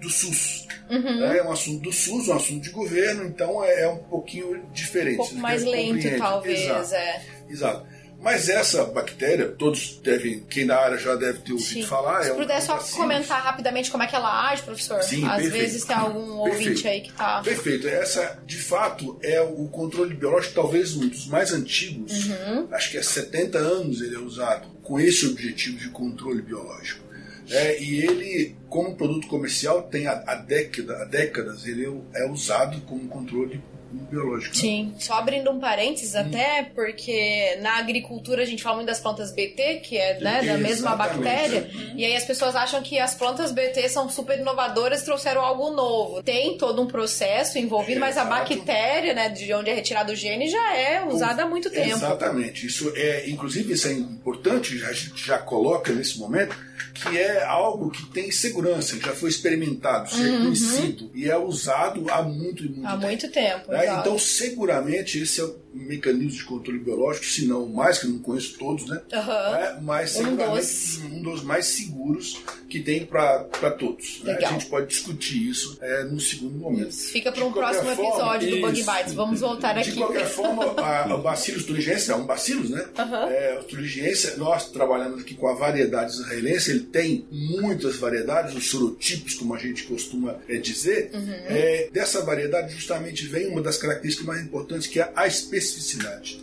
[0.00, 0.66] do SUS.
[0.88, 1.20] Uhum.
[1.20, 1.38] né?
[1.38, 5.14] É um assunto do SUS, um assunto de governo, então é, é um pouquinho diferente.
[5.14, 6.18] Um pouco mais lento, compreende.
[6.18, 6.94] talvez, Exato.
[6.94, 7.22] é.
[7.48, 7.86] Exato.
[8.22, 11.86] Mas essa bactéria, todos devem, quem da área já deve ter ouvido Sim.
[11.86, 12.22] falar.
[12.22, 15.02] Se é puder é um só comentar rapidamente como é que ela age, professor.
[15.02, 15.52] Sim, Às perfeito.
[15.52, 16.88] vezes tem algum ouvinte Perfeito.
[16.88, 17.40] aí que tá.
[17.42, 17.88] Perfeito.
[17.88, 22.26] Essa, de fato, é o controle biológico, talvez um dos mais antigos.
[22.26, 22.68] Uhum.
[22.72, 27.09] Acho que há 70 anos ele é usado com esse objetivo de controle biológico.
[27.50, 32.30] É, e ele, como produto comercial, tem há, há década, há décadas, ele é, é
[32.30, 33.60] usado como controle
[33.92, 34.54] biológico.
[34.54, 34.60] né?
[34.60, 39.32] Sim, só abrindo um parênteses até, porque na agricultura a gente fala muito das plantas
[39.32, 43.52] BT, que é né, da mesma bactéria, e aí as pessoas acham que as plantas
[43.52, 46.22] BT são super inovadoras e trouxeram algo novo.
[46.22, 48.30] Tem todo um processo envolvido, mas a Exato.
[48.30, 51.96] bactéria, né, de onde é retirado o gene, já é usada há muito tempo.
[51.96, 52.66] Exatamente.
[52.66, 56.56] Isso é, inclusive, isso é importante, a gente já coloca nesse momento,
[56.94, 61.36] que é algo que tem segurança, que já foi experimentado, isso é conhecido e é
[61.38, 62.86] usado há muito, muito Uhum.
[62.86, 63.06] Há tempo.
[63.06, 63.70] muito tempo.
[63.72, 63.98] né?
[64.00, 68.10] Então, seguramente, esse é o mecanismo de controle biológico, se não o mais, que eu
[68.10, 69.00] não conheço todos, né?
[69.12, 69.56] Aham.
[69.56, 70.98] É, mas Um dos.
[71.04, 73.44] um dos mais seguros que tem para
[73.78, 74.20] todos.
[74.22, 74.38] né?
[74.42, 76.90] A gente pode discutir isso é, no segundo momento.
[76.90, 77.12] Isso.
[77.12, 78.90] Fica para De um próximo forma, episódio do Bug isso.
[78.92, 79.14] Bites.
[79.14, 79.98] Vamos voltar De aqui.
[79.98, 82.88] qualquer forma, a, o Bacillus thuringiensis é um bacillus, né?
[82.98, 83.28] Aham.
[83.30, 88.68] É, o thuringiensis, nós trabalhamos aqui com a variedade israelense, ele tem muitas variedades, os
[88.70, 91.10] sorotipos, como a gente costuma é, dizer.
[91.14, 91.32] Uhum.
[91.48, 95.59] É, dessa variedade, justamente, vem uma das características mais importantes, que é a especificidade.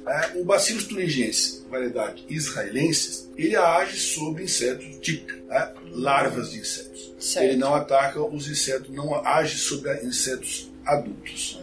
[0.08, 5.74] É, o Bacillus thuringiensis, variedade israelensis, ele age sobre insetos típicos, né?
[5.92, 7.14] larvas de insetos.
[7.20, 7.46] Certo.
[7.46, 11.60] Ele não ataca os insetos, não age sobre insetos adultos.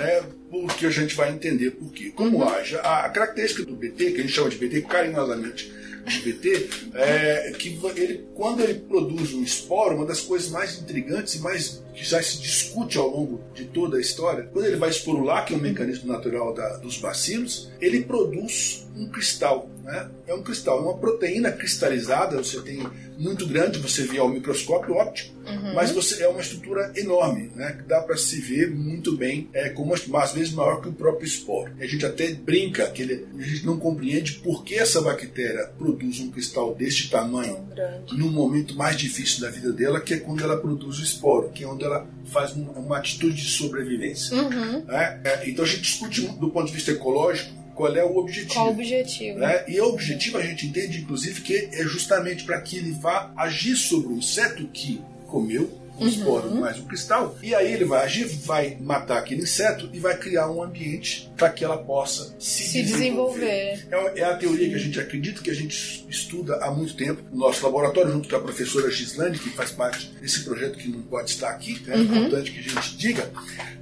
[0.00, 2.12] É porque a gente vai entender por quê.
[2.14, 2.48] Como Uhum.
[2.48, 2.76] age?
[2.76, 5.72] A, a característica do BT, que a gente chama de BT carinhosamente
[6.06, 11.34] de BT, é que ele, quando ele produz um esporo, uma das coisas mais intrigantes
[11.34, 14.90] e mais que já se discute ao longo de toda a história, quando ele vai
[14.90, 19.68] esporular, que é um mecanismo natural da, dos bacilos, ele produz um cristal.
[19.82, 20.08] Né?
[20.26, 22.86] É um cristal, uma proteína cristalizada, você tem
[23.18, 25.74] muito grande, você vê ao microscópio óptico, uhum.
[25.74, 27.72] mas você é uma estrutura enorme, né?
[27.72, 31.26] que dá para se ver muito bem, é como às vezes maior que o próprio
[31.26, 31.72] esporo.
[31.78, 36.20] A gente até brinca que ele, a gente não compreende por que essa bactéria produz
[36.20, 37.68] um cristal deste tamanho
[38.12, 41.64] no momento mais difícil da vida dela, que é quando ela produz o esporo, que
[41.64, 44.36] é onde ela faz uma, uma atitude de sobrevivência.
[44.36, 44.84] Uhum.
[44.84, 45.20] Né?
[45.24, 48.54] É, então a gente discute do ponto de vista ecológico qual é o objetivo.
[48.54, 49.38] Qual o objetivo?
[49.38, 49.64] Né?
[49.68, 53.76] E o objetivo a gente entende, inclusive, que é justamente para que ele vá agir
[53.76, 56.60] sobre o inseto que comeu um esporo uhum.
[56.60, 60.50] mais um cristal, e aí ele vai agir, vai matar aquele inseto e vai criar
[60.50, 63.74] um ambiente para que ela possa se, se desenvolver.
[63.74, 64.18] desenvolver.
[64.18, 64.70] É, é, a teoria Sim.
[64.70, 68.28] que a gente acredita, que a gente estuda há muito tempo no nosso laboratório, junto
[68.28, 71.96] com a professora Gislane, que faz parte desse projeto que não pode estar aqui, é
[71.96, 72.02] uhum.
[72.02, 73.30] importante que a gente diga.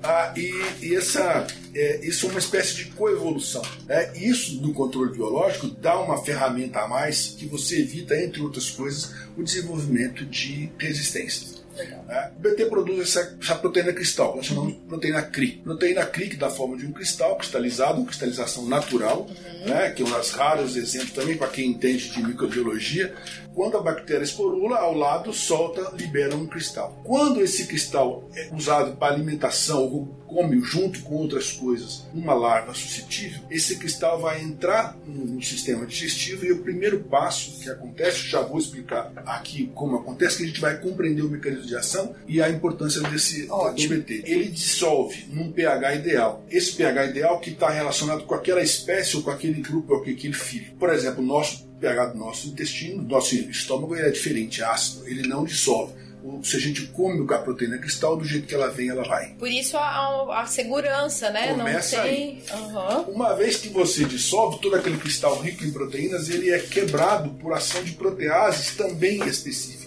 [0.03, 3.63] Ah, e, e essa, é, isso é uma espécie de coevolução.
[3.87, 4.13] Né?
[4.17, 9.15] Isso, no controle biológico, dá uma ferramenta a mais que você evita, entre outras coisas,
[9.37, 11.62] o desenvolvimento de resistências.
[11.79, 15.63] É, o BT produz essa, essa, proteína cristal, nós chamamos de proteína CRI.
[15.65, 19.69] Proteína CRI que dá forma de um cristal cristalizado, uma cristalização natural, uhum.
[19.69, 23.15] né, que é um dos raros exemplos também para quem entende de microbiologia.
[23.55, 27.01] Quando a bactéria esporula, ao lado solta, libera um cristal.
[27.05, 32.73] Quando esse cristal é usado para alimentação ou come junto com outras coisas uma larva
[32.73, 38.41] suscetível, esse cristal vai entrar no sistema digestivo e o primeiro passo que acontece, já
[38.41, 42.41] vou explicar aqui como acontece, que a gente vai compreender o mecanismo de ação e
[42.41, 43.47] a importância desse
[43.89, 44.23] BT.
[44.25, 46.45] Ele dissolve num pH ideal.
[46.51, 50.11] Esse pH ideal que está relacionado com aquela espécie ou com aquele grupo ou com
[50.11, 50.73] aquele filho.
[50.79, 55.07] Por exemplo, o nosso pH do nosso intestino, do nosso estômago é diferente, é ácido,
[55.09, 55.93] ele não dissolve
[56.43, 59.35] se a gente come a proteína cristal, do jeito que ela vem, ela vai.
[59.39, 61.55] Por isso a, a segurança, né?
[61.55, 62.43] Começa Não tem...
[62.53, 63.15] Uhum.
[63.15, 67.53] Uma vez que você dissolve todo aquele cristal rico em proteínas, ele é quebrado por
[67.53, 69.82] ação de proteases também específicas,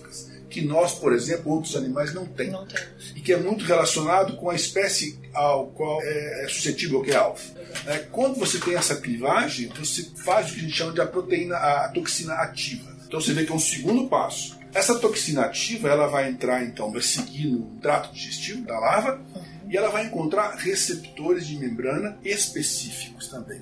[0.56, 2.50] que nós, por exemplo, outros animais não têm.
[2.50, 3.12] Não temos.
[3.14, 7.18] E que é muito relacionado com a espécie ao qual é, é suscetível, que é
[7.18, 7.60] alfa.
[7.88, 11.06] É, quando você tem essa clivagem, você faz o que a gente chama de a
[11.06, 12.90] proteína, a toxina ativa.
[13.06, 16.92] Então você vê que é um segundo passo essa toxina ativa ela vai entrar, então,
[16.92, 19.72] vai seguir no trato digestivo da larva uhum.
[19.72, 23.62] e ela vai encontrar receptores de membrana específicos também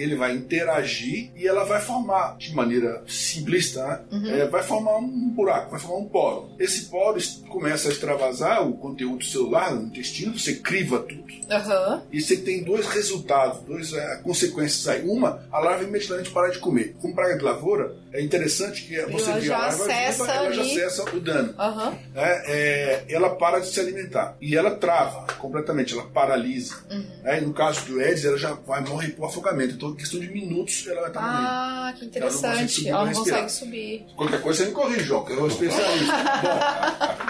[0.00, 4.00] ele vai interagir e ela vai formar, de maneira simplista, né?
[4.10, 4.34] uhum.
[4.34, 6.50] é, vai formar um buraco, vai formar um poro.
[6.58, 11.20] Esse poro começa a extravasar o conteúdo celular no intestino, você criva tudo.
[11.22, 12.02] Uhum.
[12.12, 15.06] E você tem dois resultados, duas é, consequências aí.
[15.06, 16.94] Uma, a larva imediatamente para de comer.
[17.00, 21.16] Com praga de lavoura, é interessante que você vê a larva acessa ela já acessa
[21.16, 21.54] o dano.
[21.58, 21.98] Uhum.
[22.14, 24.36] É, é, ela para de se alimentar.
[24.40, 26.76] E ela trava completamente, ela paralisa.
[26.90, 27.06] Uhum.
[27.24, 29.74] É, no caso do Edis, ela já vai morrer por afogamento.
[29.74, 31.46] Então, em questão de minutos, ela vai estar morrendo.
[31.46, 32.88] Ah, que interessante.
[32.88, 34.06] Ela não consegue subir.
[34.16, 36.12] Qualquer coisa você me corrige, João, que eu sou especialista.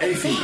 [0.00, 0.36] Bom, enfim,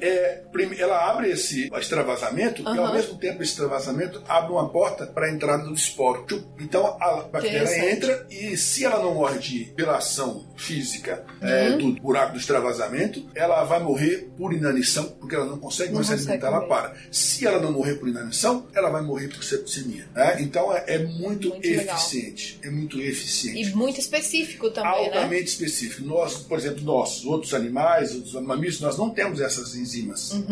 [0.00, 0.42] é,
[0.78, 2.74] ela abre esse extravasamento uhum.
[2.74, 6.26] e, ao mesmo tempo, esse extravasamento abre uma porta para a entrada do esporo.
[6.58, 11.48] Então, a bactéria entra e, se ela não morre de, pela ação física uhum.
[11.48, 15.96] é, do buraco do extravasamento, ela vai morrer por inanição, porque ela não consegue não
[15.96, 16.94] mais se alimentar, ela para.
[17.10, 20.06] Se ela não morrer por inanição, ela vai morrer por septicemia.
[20.14, 20.36] Né?
[20.40, 22.56] Então, é, é muito, muito eficiente.
[22.56, 22.72] Legal.
[22.72, 23.60] É muito eficiente.
[23.60, 25.40] E muito específico também, Altamente né?
[25.40, 26.06] específico.
[26.06, 30.46] Nós, por exemplo, nós, outros animais, outros mamíferos, nós não temos essas enzimas uhum.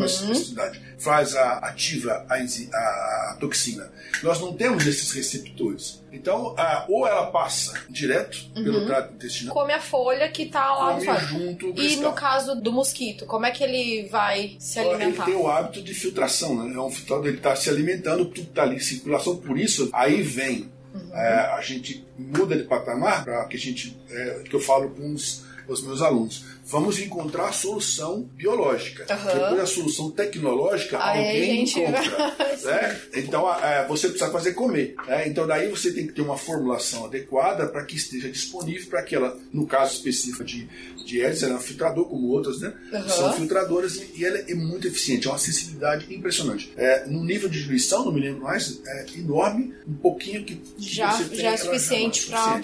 [0.97, 3.91] Faz a, ativa a, a, a toxina.
[4.23, 6.00] Nós não temos esses receptores.
[6.11, 8.63] Então, a, ou ela passa direto uhum.
[8.63, 9.53] pelo trato intestinal.
[9.53, 13.45] Come a folha que está lá come no junto E no caso do mosquito, como
[13.45, 15.23] é que ele vai se alimentar?
[15.23, 16.75] Ele tem o hábito de filtração, né?
[16.75, 20.21] É um filtrador, ele está se alimentando, tudo está ali em circulação, por isso aí
[20.21, 20.69] vem.
[20.93, 21.15] Uhum.
[21.15, 25.13] É, a gente muda de patamar para que a gente, é, que eu falo com
[25.13, 29.05] os, os meus alunos vamos encontrar a solução biológica.
[29.09, 29.25] Uhum.
[29.25, 31.79] Depois a solução tecnológica, Aí alguém gente...
[31.79, 32.35] encontra.
[32.63, 33.01] né?
[33.15, 34.95] Então é, você precisa fazer comer.
[35.05, 35.27] Né?
[35.27, 39.15] Então daí você tem que ter uma formulação adequada para que esteja disponível para que
[39.15, 40.67] ela, no caso específico de,
[41.05, 42.73] de Edis, ela é um filtrador, como outras, né?
[42.93, 43.09] Uhum.
[43.09, 46.71] São filtradoras e, e, ela é muito eficiente, é uma sensibilidade impressionante.
[46.77, 51.11] É, no nível de diluição, não me lembro mais, é enorme, um pouquinho que já,
[51.11, 52.61] você tem, já é suficiente para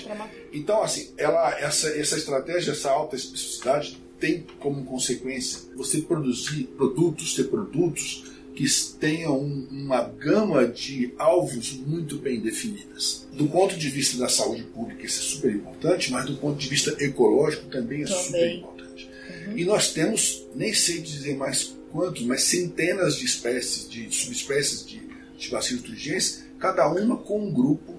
[0.58, 7.36] então, assim, ela, essa, essa estratégia, essa alta especificidade tem como consequência você produzir produtos,
[7.36, 8.24] ter produtos
[8.56, 8.66] que
[9.00, 13.28] tenham uma gama de alvos muito bem definidas.
[13.32, 16.68] Do ponto de vista da saúde pública, isso é super importante, mas do ponto de
[16.68, 18.24] vista ecológico também é também.
[18.24, 19.10] super importante.
[19.30, 19.58] Uhum.
[19.58, 25.02] E nós temos, nem sei dizer mais quantos, mas centenas de espécies, de subespécies de,
[25.38, 27.94] de bacilos trigens, cada uma com um grupo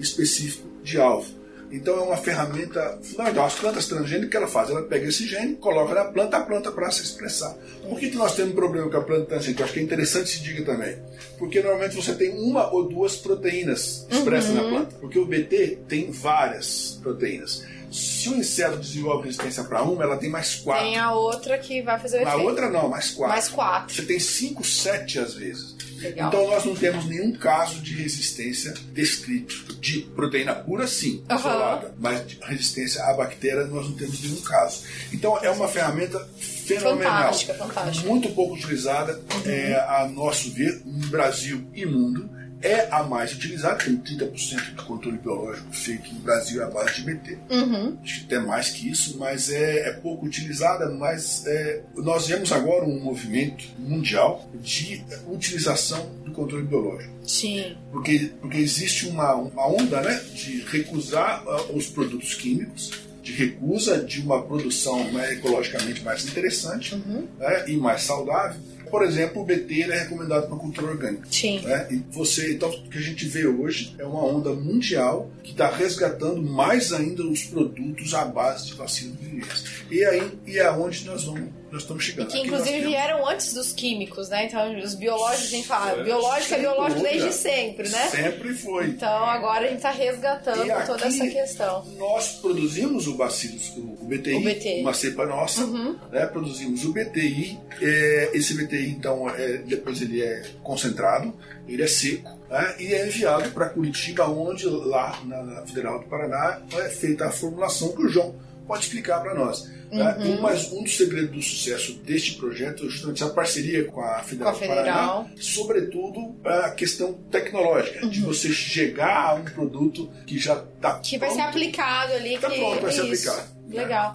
[0.00, 1.39] específico de alvo.
[1.70, 3.46] Então é uma ferramenta fundamental.
[3.46, 4.70] As plantas transgênicas, o que ela faz?
[4.70, 7.54] Ela pega esse gene, coloca na planta, a planta para se expressar.
[7.88, 9.62] Por que, que nós temos um problema com a planta transgênica?
[9.62, 10.96] Eu acho que é interessante se diga também.
[11.38, 14.96] Porque normalmente você tem uma ou duas proteínas expressas na planta.
[15.00, 17.64] Porque o BT tem várias proteínas.
[17.90, 20.84] Se o inseto desenvolve resistência para uma, ela tem mais quatro.
[20.84, 22.46] Tem a outra que vai fazer o efeito.
[22.46, 23.34] outra não, mais quatro.
[23.34, 23.94] Mais quatro.
[23.94, 25.74] Você tem cinco, sete às vezes.
[26.00, 26.28] Legal.
[26.28, 29.74] Então nós não temos nenhum caso de resistência descrito.
[29.80, 31.38] De proteína pura, sim, Aham.
[31.38, 31.94] isolada.
[31.98, 34.82] Mas de resistência à bactéria nós não temos nenhum caso.
[35.12, 37.12] Então é uma ferramenta fenomenal.
[37.12, 38.08] Fantástica, fantástica.
[38.08, 42.39] Muito pouco utilizada, é, a nosso ver, no Brasil e mundo.
[42.62, 46.96] É a mais utilizada, tem 30% do controle biológico feito no Brasil é a base
[46.96, 47.96] de BT Uhum.
[48.02, 50.90] acho que até mais que isso, mas é, é pouco utilizada.
[50.90, 57.12] Mas é, nós vemos agora um movimento mundial de utilização do controle biológico.
[57.26, 57.76] Sim.
[57.90, 62.90] Porque, porque existe uma, uma onda né, de recusar ah, os produtos químicos,
[63.22, 66.94] de recusa de uma produção né, ecologicamente mais interessante
[67.38, 68.60] né, e mais saudável.
[68.90, 71.26] Por exemplo, o BT é recomendado para cultura orgânica.
[71.30, 71.60] Sim.
[71.60, 71.86] né?
[71.90, 75.70] E você, então, o que a gente vê hoje é uma onda mundial que está
[75.70, 79.64] resgatando mais ainda os produtos à base de vacinas vírus.
[79.90, 82.28] E aí e é aonde nós vamos, nós estamos chegando.
[82.28, 84.46] Que Aqui inclusive temos- vieram antes dos químicos, né?
[84.46, 88.08] Então os biológicos, a gente fala, É, biológico é biológico desde sempre, né?
[88.08, 88.86] Sempre foi.
[88.88, 91.84] Então agora a gente tá resgatando E aqui- toda essa questão.
[91.96, 94.80] Nós produzimos o bacilos, o o BTI, O BTI.
[94.80, 95.96] uma cepa nossa, Uhum.
[96.10, 96.26] né?
[96.26, 97.58] produzimos o BTI.
[97.80, 101.32] é, esse BTI, então, é, depois ele é concentrado,
[101.68, 102.74] ele é seco né?
[102.78, 107.30] e é enviado para Curitiba, onde lá na, na Federal do Paraná é feita a
[107.30, 108.34] formulação que o João
[108.70, 109.68] pode explicar para nós.
[109.90, 110.16] né?
[110.20, 110.36] Uhum.
[110.36, 114.22] Um, mas um dos segredos do sucesso deste projeto é justamente a parceria com a
[114.22, 115.30] Federal, Com a do Paraná, Federal.
[115.40, 121.02] sobretudo a questão tecnológica, de você chegar a um produto que já está Uhum.
[121.02, 122.38] Que vai ser aplicado ali.
[122.38, 122.58] Tá que...
[122.58, 123.28] pronto, vai ser Isso.
[123.28, 123.60] aplicado.
[123.68, 124.14] Legal.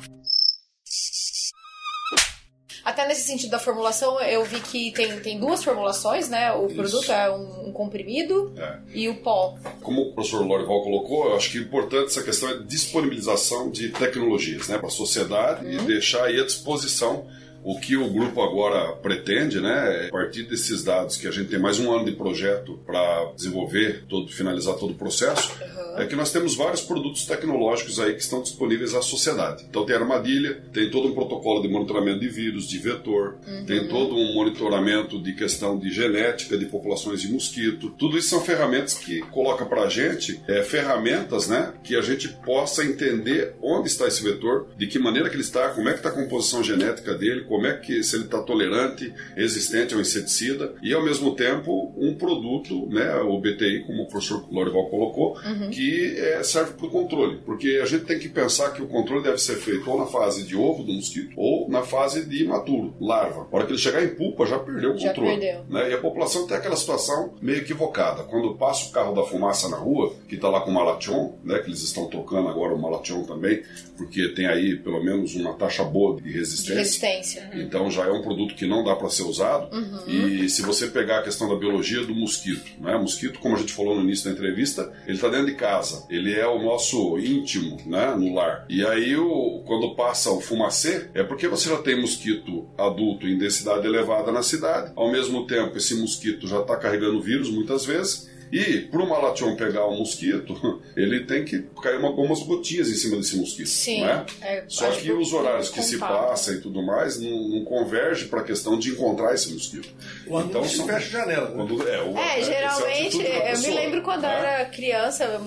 [2.86, 6.54] Até nesse sentido da formulação, eu vi que tem, tem duas formulações, né?
[6.54, 6.76] O Isso.
[6.76, 8.78] produto é um, um comprimido É.
[8.94, 9.56] e o pó.
[9.82, 13.90] Como o professor Lorival colocou, eu acho que é importante essa questão é disponibilização de
[13.90, 17.26] tecnologias né, para a sociedade e deixar aí à disposição
[17.66, 21.50] o que o grupo agora pretende, né, é, a partir desses dados que a gente
[21.50, 25.52] tem mais um ano de projeto para desenvolver, todo, finalizar todo o processo,
[25.98, 29.66] é que nós temos vários produtos tecnológicos aí que estão disponíveis à sociedade.
[29.68, 34.16] Então tem armadilha, tem todo um protocolo de monitoramento de vírus, de vetor, tem todo
[34.16, 37.90] um monitoramento de questão de genética de populações de mosquito.
[37.98, 42.28] Tudo isso são ferramentas que coloca para a gente é, ferramentas, né, que a gente
[42.46, 46.00] possa entender onde está esse vetor, de que maneira que ele está, como é que
[46.00, 50.74] está a composição genética dele, como é que se ele está tolerante, resistente ao inseticida
[50.84, 55.38] e ao mesmo tempo um produto, né, o BTI, como o professor Lorival colocou,
[55.72, 59.24] que é, serve para o controle, porque a gente tem que pensar que o controle
[59.24, 62.94] deve ser feito ou na fase de ovo do mosquito ou na fase de imaturo,
[63.00, 63.48] larva.
[63.50, 65.40] A hora que ele chegar em pupa já perdeu o Já controle.
[65.40, 65.64] perdeu.
[65.70, 65.92] né?
[65.92, 68.24] E a população tem aquela situação meio equivocada.
[68.24, 71.60] Quando passa o carro da fumaça na rua, que está lá com o Malation, né,
[71.60, 73.64] que eles estão trocando agora o Malation também,
[73.98, 77.45] porque tem aí pelo menos uma taxa boa de De resistência.
[77.46, 77.64] Resistência.
[77.64, 79.70] Então já é um produto que não dá para ser usado.
[80.08, 82.98] E se você pegar a questão da biologia do mosquito, né?
[82.98, 86.06] Mosquito, como a gente falou no início da entrevista, ele está dentro de casa.
[86.10, 88.16] Ele é o nosso íntimo, né?
[88.16, 88.66] No lar.
[88.70, 93.38] E aí, o, quando passa o fumacê, é porque você já tem mosquito adulto em
[93.38, 94.92] densidade elevada na cidade.
[94.96, 98.30] Ao mesmo tempo, esse mosquito já está carregando vírus muitas vezes.
[98.52, 102.96] E para o malation pegar o mosquito, ele tem que cair uma- algumas gotinhas em
[102.96, 103.68] cima desse mosquito.
[103.68, 104.02] Sim.
[104.02, 104.26] Né?
[104.42, 108.42] É, Só que os horários que se passa e tudo mais não, não converge para
[108.42, 109.90] a questão de encontrar esse mosquito.
[110.28, 111.50] Quando então se fecha a janela.
[111.50, 111.56] né?
[111.56, 114.54] Quando, é, o- É, esse a geralmente, eu me lembro quando eu né?
[114.56, 115.42] era criança, eu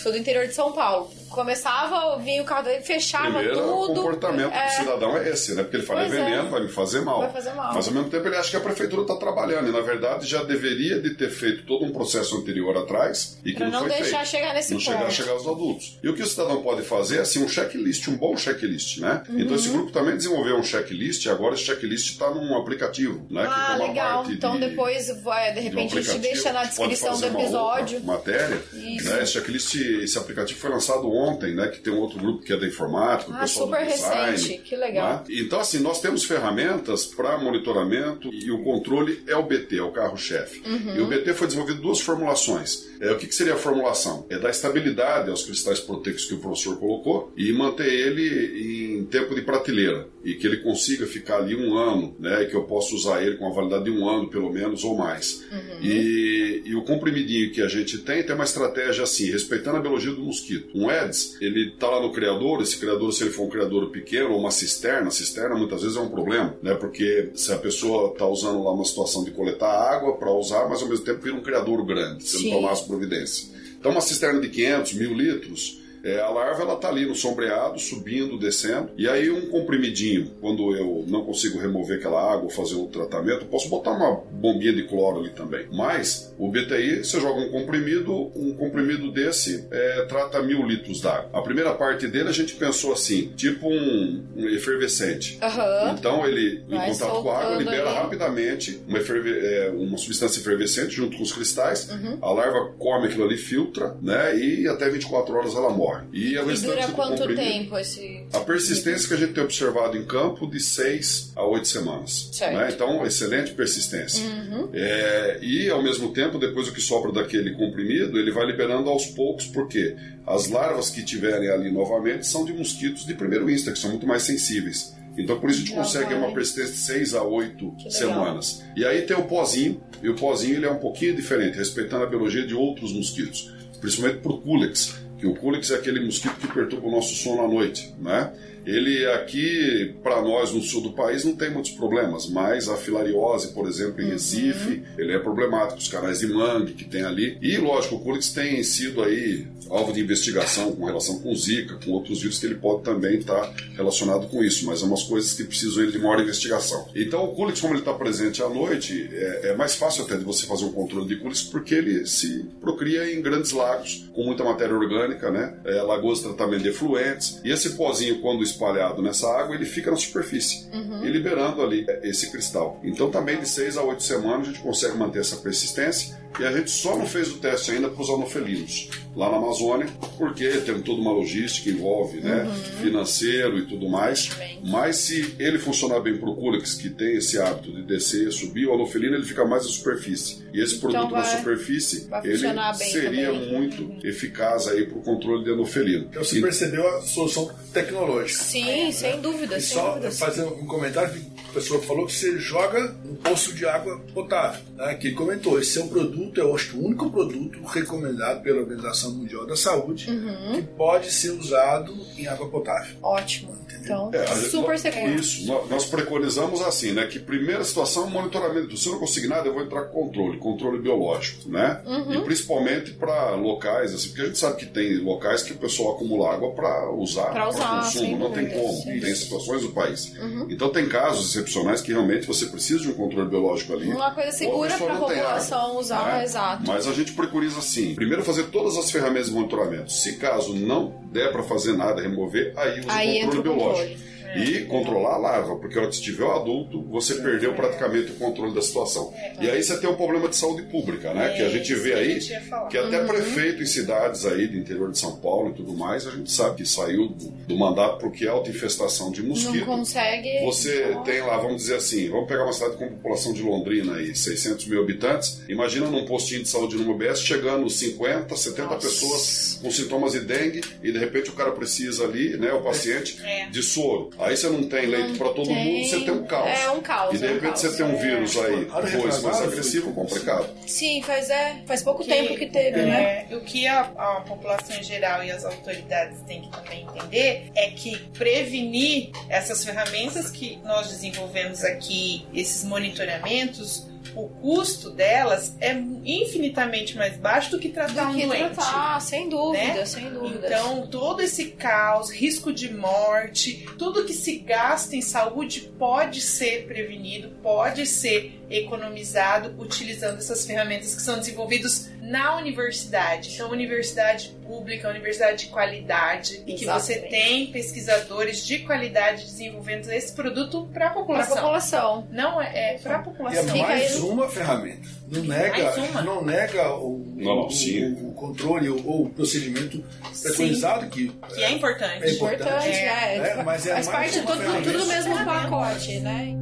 [0.00, 1.10] sou do interior de São Paulo.
[1.34, 3.94] Começava, vinha o carro dele, fechava Primeiro, o tudo.
[4.02, 5.62] comportamento É, do cidadão é esse, né?
[5.62, 6.24] Porque ele fala, é Pois é.
[6.24, 7.20] veneno, vai me fazer mal.
[7.20, 7.74] Vai fazer mal.
[7.74, 9.68] Mas ao mesmo tempo ele acha que a prefeitura está trabalhando.
[9.68, 13.56] E na verdade já deveria de ter feito todo um processo anterior atrás e que
[13.58, 14.30] Pra não, não foi deixar feito.
[14.30, 15.12] chegar nesse não chegar a ponto.
[15.14, 15.98] chegar aos adultos.
[16.02, 19.22] E o que o cidadão pode fazer é assim, um checklist, um bom checklist, né?
[19.28, 19.40] Uhum.
[19.40, 23.44] Então esse grupo também desenvolveu um checklist e agora esse checklist está num aplicativo, né?
[23.48, 24.30] Ah, uma legal.
[24.30, 27.40] Então de- depois, vai, de de um repente, a gente deixa na descrição do uma
[27.40, 27.96] episódio.
[27.98, 28.62] outra matéria.
[28.72, 29.08] Isso.
[29.08, 29.22] Né?
[29.22, 31.23] Esse checklist, esse aplicativo foi lançado ontem,
[31.54, 33.90] né, que tem um outro grupo que é da informática, o Ah, pessoal super do
[33.92, 34.30] design.
[34.32, 34.58] recente.
[34.62, 35.08] Que legal.
[35.08, 35.24] né?
[35.30, 39.90] Então, assim, nós temos ferramentas para monitoramento e o controle é o BT, é o
[39.92, 40.62] carro-chefe.
[40.66, 40.96] Uhum.
[40.96, 42.86] E o BT foi desenvolvido duas formulações.
[43.00, 44.26] É, o que, que seria a formulação?
[44.30, 49.34] É dar estabilidade aos cristais proteicos que o professor colocou e manter ele em tempo
[49.34, 50.06] de prateleira.
[50.24, 52.42] E que ele consiga ficar ali um ano, né?
[52.42, 54.96] E que eu possa usar ele com a validade de um ano, pelo menos, ou
[54.96, 55.44] mais.
[55.52, 55.82] Uhum.
[55.82, 60.12] E, e o comprimidinho que a gente tem tem uma estratégia assim, respeitando a biologia
[60.12, 60.70] do mosquito.
[60.74, 64.30] Um Eds, ele tá lá no criador, esse criador, se ele for um criador pequeno
[64.30, 66.74] ou uma cisterna, cisterna muitas vezes é um problema, né?
[66.74, 70.82] Porque se a pessoa tá usando lá uma situação de coletar água para usar, mas
[70.82, 72.50] ao mesmo tempo vira um criador grande, se Sim.
[72.50, 73.52] não tomar as providências.
[73.78, 77.78] Então uma cisterna de 500, mil litros, é, a larva ela tá ali no sombreado,
[77.78, 82.86] subindo, descendo, e aí um comprimidinho, quando eu não consigo remover aquela água fazer o
[82.86, 85.66] tratamento, posso botar uma bombinha de cloro ali também.
[85.72, 91.30] Mas o BTI, você joga um comprimido, um comprimido desse é, trata mil litros d'água.
[91.32, 95.38] A primeira parte dele a gente pensou assim, tipo um, um efervescente.
[95.42, 95.94] Aham.
[95.98, 97.98] Então ele, em Vai contato com a água, libera ali.
[97.98, 101.88] rapidamente uma, é, uma substância efervescente junto com os cristais.
[101.90, 102.18] Uhum.
[102.20, 104.36] A larva come aquilo ali, filtra, né?
[104.36, 105.93] E até 24 horas ela morre.
[106.12, 108.24] E, E dura quanto tempo esse.
[108.32, 112.28] A persistência que a gente tem observado em campo de 6 a 8 semanas.
[112.32, 112.56] Certo.
[112.56, 112.70] né?
[112.72, 114.24] Então, excelente persistência.
[114.24, 114.70] Uhum.
[114.72, 119.06] É, e ao mesmo tempo, depois o que sobra daquele comprimido, ele vai liberando aos
[119.06, 123.78] poucos, porque as larvas que tiverem ali novamente são de mosquitos de primeiro insta, que
[123.78, 124.94] são muito mais sensíveis.
[125.16, 127.90] Então, por isso a gente Já consegue uma persistência de 6 a 8 Que legal.
[127.90, 128.64] semanas.
[128.76, 132.06] E aí tem o pozinho, e o pozinho ele é um pouquinho diferente, respeitando a
[132.06, 136.86] biologia de outros mosquitos, principalmente por Culex, que o Culex é aquele mosquito que perturba
[136.86, 138.30] o nosso sono à noite, né?
[138.66, 143.48] Ele aqui, para nós no sul do país, não tem muitos problemas, mas a filariose,
[143.52, 144.08] por exemplo, Uhum.
[144.08, 147.38] em Recife, ele é problemático, os canais de mangue que tem ali.
[147.40, 151.92] E, lógico, o Culex tem sido aí alvo de investigação com relação com Zika, com
[151.92, 155.44] outros vírus que ele pode também estar relacionado com isso, mas é umas coisas que
[155.44, 156.86] precisam de maior investigação.
[156.94, 160.24] Então, o Culex, como ele está presente à noite, é, é mais fácil até de
[160.24, 164.44] você fazer um controle de Culex, porque ele se procria em grandes lagos, com muita
[164.44, 165.54] matéria orgânica, né?
[165.64, 167.40] É, lagoas de tratamento de efluentes.
[167.44, 171.04] E esse pozinho, quando espalhado nessa água, ele fica na superfície Uhum.
[171.04, 172.80] e liberando ali esse cristal.
[172.82, 176.22] Então, também de 6 a 8 semanas, a gente consegue manter essa persistência.
[176.40, 179.86] E a gente só não fez o teste ainda para os anofelinos lá na Amazônia,
[180.18, 182.44] porque tem toda uma logística, envolve né,
[182.82, 184.30] financeiro e tudo mais.
[184.64, 188.66] Mas se ele funcionar bem para o Culex, que tem esse hábito de descer, subir,
[188.66, 190.43] o anofelino ele fica mais na superfície.
[190.54, 192.38] E esse produto na vai- superfície, vai ele
[192.74, 193.52] seria também.
[193.52, 196.06] muito eficaz aí para o controle de anofelino.
[196.08, 198.44] Então você E- percebeu a solução tecnológica.
[198.44, 200.12] Sim, sem dúvida, E sem só dúvida.
[200.12, 201.12] fazer um comentário
[201.54, 204.60] pessoa falou que você joga no poço de água potável.
[204.76, 204.94] Né?
[204.94, 208.60] Que ele comentou, esse é um produto, eu acho que o único produto recomendado pela
[208.60, 210.52] Organização Mundial da Saúde Uhum.
[210.54, 212.96] que pode ser usado em água potável.
[213.02, 213.54] Ótimo.
[213.80, 215.14] Então, É, super seguro.
[215.14, 217.06] Isso, nós, nós preconizamos assim, né?
[217.06, 218.76] Que primeira situação, monitoramento.
[218.78, 221.82] Se eu não conseguir nada, eu vou entrar com controle, controle biológico, né?
[221.84, 222.14] Uhum.
[222.14, 225.96] E principalmente para locais, assim, porque a gente sabe que tem locais que o pessoal
[225.96, 229.00] acumula água para usar, sem consumo, não tem dúvida, como, sim.
[229.00, 230.12] tem situações do país.
[230.16, 230.46] Uhum.
[230.50, 233.88] Então tem casos excepcionais que realmente você precisa de um controle biológico ali.
[233.92, 236.24] Uma coisa segura para a população usar, né?
[236.24, 236.64] exato.
[236.66, 239.92] Mas a gente preconiza assim: primeiro fazer todas as ferramentas de monitoramento.
[239.92, 243.88] Se caso não der para fazer nada, remover, aí usa Aí o controle biológico.
[243.88, 244.13] controle.
[244.36, 248.12] E controlar a larva, porque a hora que você tiver o adulto, você perdeu praticamente
[248.12, 249.12] o controle da situação.
[249.40, 251.30] E aí você tem um problema de saúde pública, né?
[251.36, 252.68] que a gente vê É, que aí, falar.
[252.68, 253.06] que até Uhum.
[253.06, 256.56] prefeito em cidades aí do interior de São Paulo e tudo mais, a gente sabe
[256.56, 259.64] que saiu do, do mandato porque é alta infestação de Não mosquito.
[259.66, 260.40] consegue.
[260.44, 264.14] Você tem lá, vamos dizer assim, vamos pegar uma cidade com população de Londrina aí,
[264.14, 265.42] 600 mil habitantes.
[265.48, 268.86] Imagina num postinho de saúde no UBS chegando 50, 70 Nossa.
[268.86, 273.18] pessoas com sintomas de dengue e de repente o cara precisa ali, né, o paciente,
[273.24, 273.48] É.
[273.48, 274.10] de soro.
[274.24, 275.54] Aí você não tem leite para todo tem.
[275.56, 276.48] mundo, você tem um caos.
[276.48, 277.60] É um caos, E de é um repente caos.
[277.60, 280.46] você tem um vírus aí, Ano dois mais agressivo, foi- complicado.
[280.66, 283.26] Sim, faz, é, faz pouco Que- tempo que teve, né?
[283.30, 287.50] É, o que a, a população em geral e as autoridades têm que também entender
[287.54, 295.72] é que prevenir essas ferramentas que nós desenvolvemos aqui, esses monitoramentos, o custo delas é
[296.04, 298.54] infinitamente mais baixo do que tratar um que doente.
[298.54, 299.86] tratar, sem dúvida, né?
[299.86, 300.46] sem dúvida.
[300.46, 306.66] Então, todo esse caos, risco de morte, tudo que se gasta em saúde pode ser
[306.66, 313.32] prevenido, pode ser economizado utilizando essas ferramentas que são desenvolvidas na universidade.
[313.34, 317.08] Então, universidade pública, universidade de qualidade, e que você Exatamente.
[317.10, 321.36] tem pesquisadores de qualidade desenvolvendo esse produto para a Para a população.
[321.36, 322.08] população.
[322.10, 323.48] Não é, é para a E é população.
[323.48, 324.88] Fica mais uma ferramenta.
[325.08, 329.82] Não nega, não nega o, Não, o- o controle ou, o procedimento
[330.22, 332.04] preconizado que Que é importante.
[332.04, 332.68] É importante.
[332.68, 333.16] É.
[333.16, 336.34] É, mas é Faz mais parte de uma tudo, do mesmo pacote, né?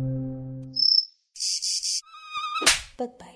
[2.99, 3.32] Bites.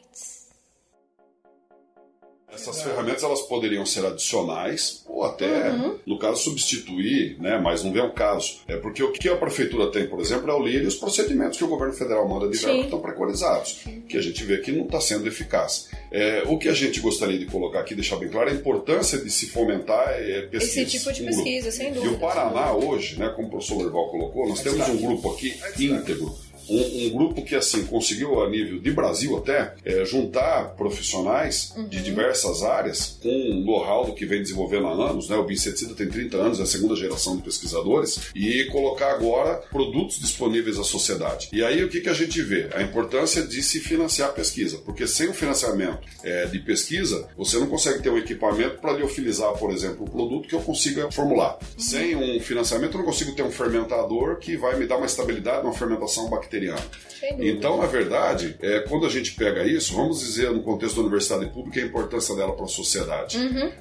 [2.68, 5.72] Essas ferramentas elas poderiam ser adicionais ou até,
[6.04, 7.58] no caso, substituir, né?
[7.58, 8.60] mas não vem ao caso.
[8.66, 11.58] É porque o que a prefeitura tem, por exemplo, é o LIR e os procedimentos
[11.58, 14.84] que o governo federal manda de que estão preconizados, que a gente vê que não
[14.84, 15.88] está sendo eficaz.
[16.10, 19.18] É, o que a gente gostaria de colocar aqui, deixar bem claro, é a importância
[19.18, 20.80] de se fomentar é, pesquisa.
[20.82, 22.14] Esse tipo de pesquisa, sem E dúvida.
[22.14, 26.34] o Paraná hoje, né, como o professor Lorival colocou, nós temos um grupo aqui íntegro.
[26.68, 31.88] Um, um grupo que assim conseguiu a nível de Brasil até é, juntar profissionais Uhum.
[31.88, 35.36] de diversas áreas com um know-how do que vem desenvolvendo há anos, né?
[35.36, 40.18] O Biinseticida tem 30 anos, é a segunda geração de pesquisadores e colocar agora produtos
[40.18, 41.48] disponíveis à sociedade.
[41.52, 42.68] E aí o que, que a gente vê?
[42.74, 47.58] A importância de se financiar a pesquisa, porque sem o financiamento é, de pesquisa você
[47.58, 51.58] não consegue ter um equipamento para liofilizar, por exemplo, um produto que eu consiga formular.
[51.76, 55.64] Sem um financiamento eu não consigo ter um fermentador que vai me dar uma estabilidade,
[55.64, 56.55] uma fermentação bacteriana.
[56.60, 57.06] Dúvida.
[57.40, 61.46] Então, na verdade, é, quando a gente pega isso, vamos dizer no contexto da universidade
[61.50, 63.38] pública a importância dela para a sociedade.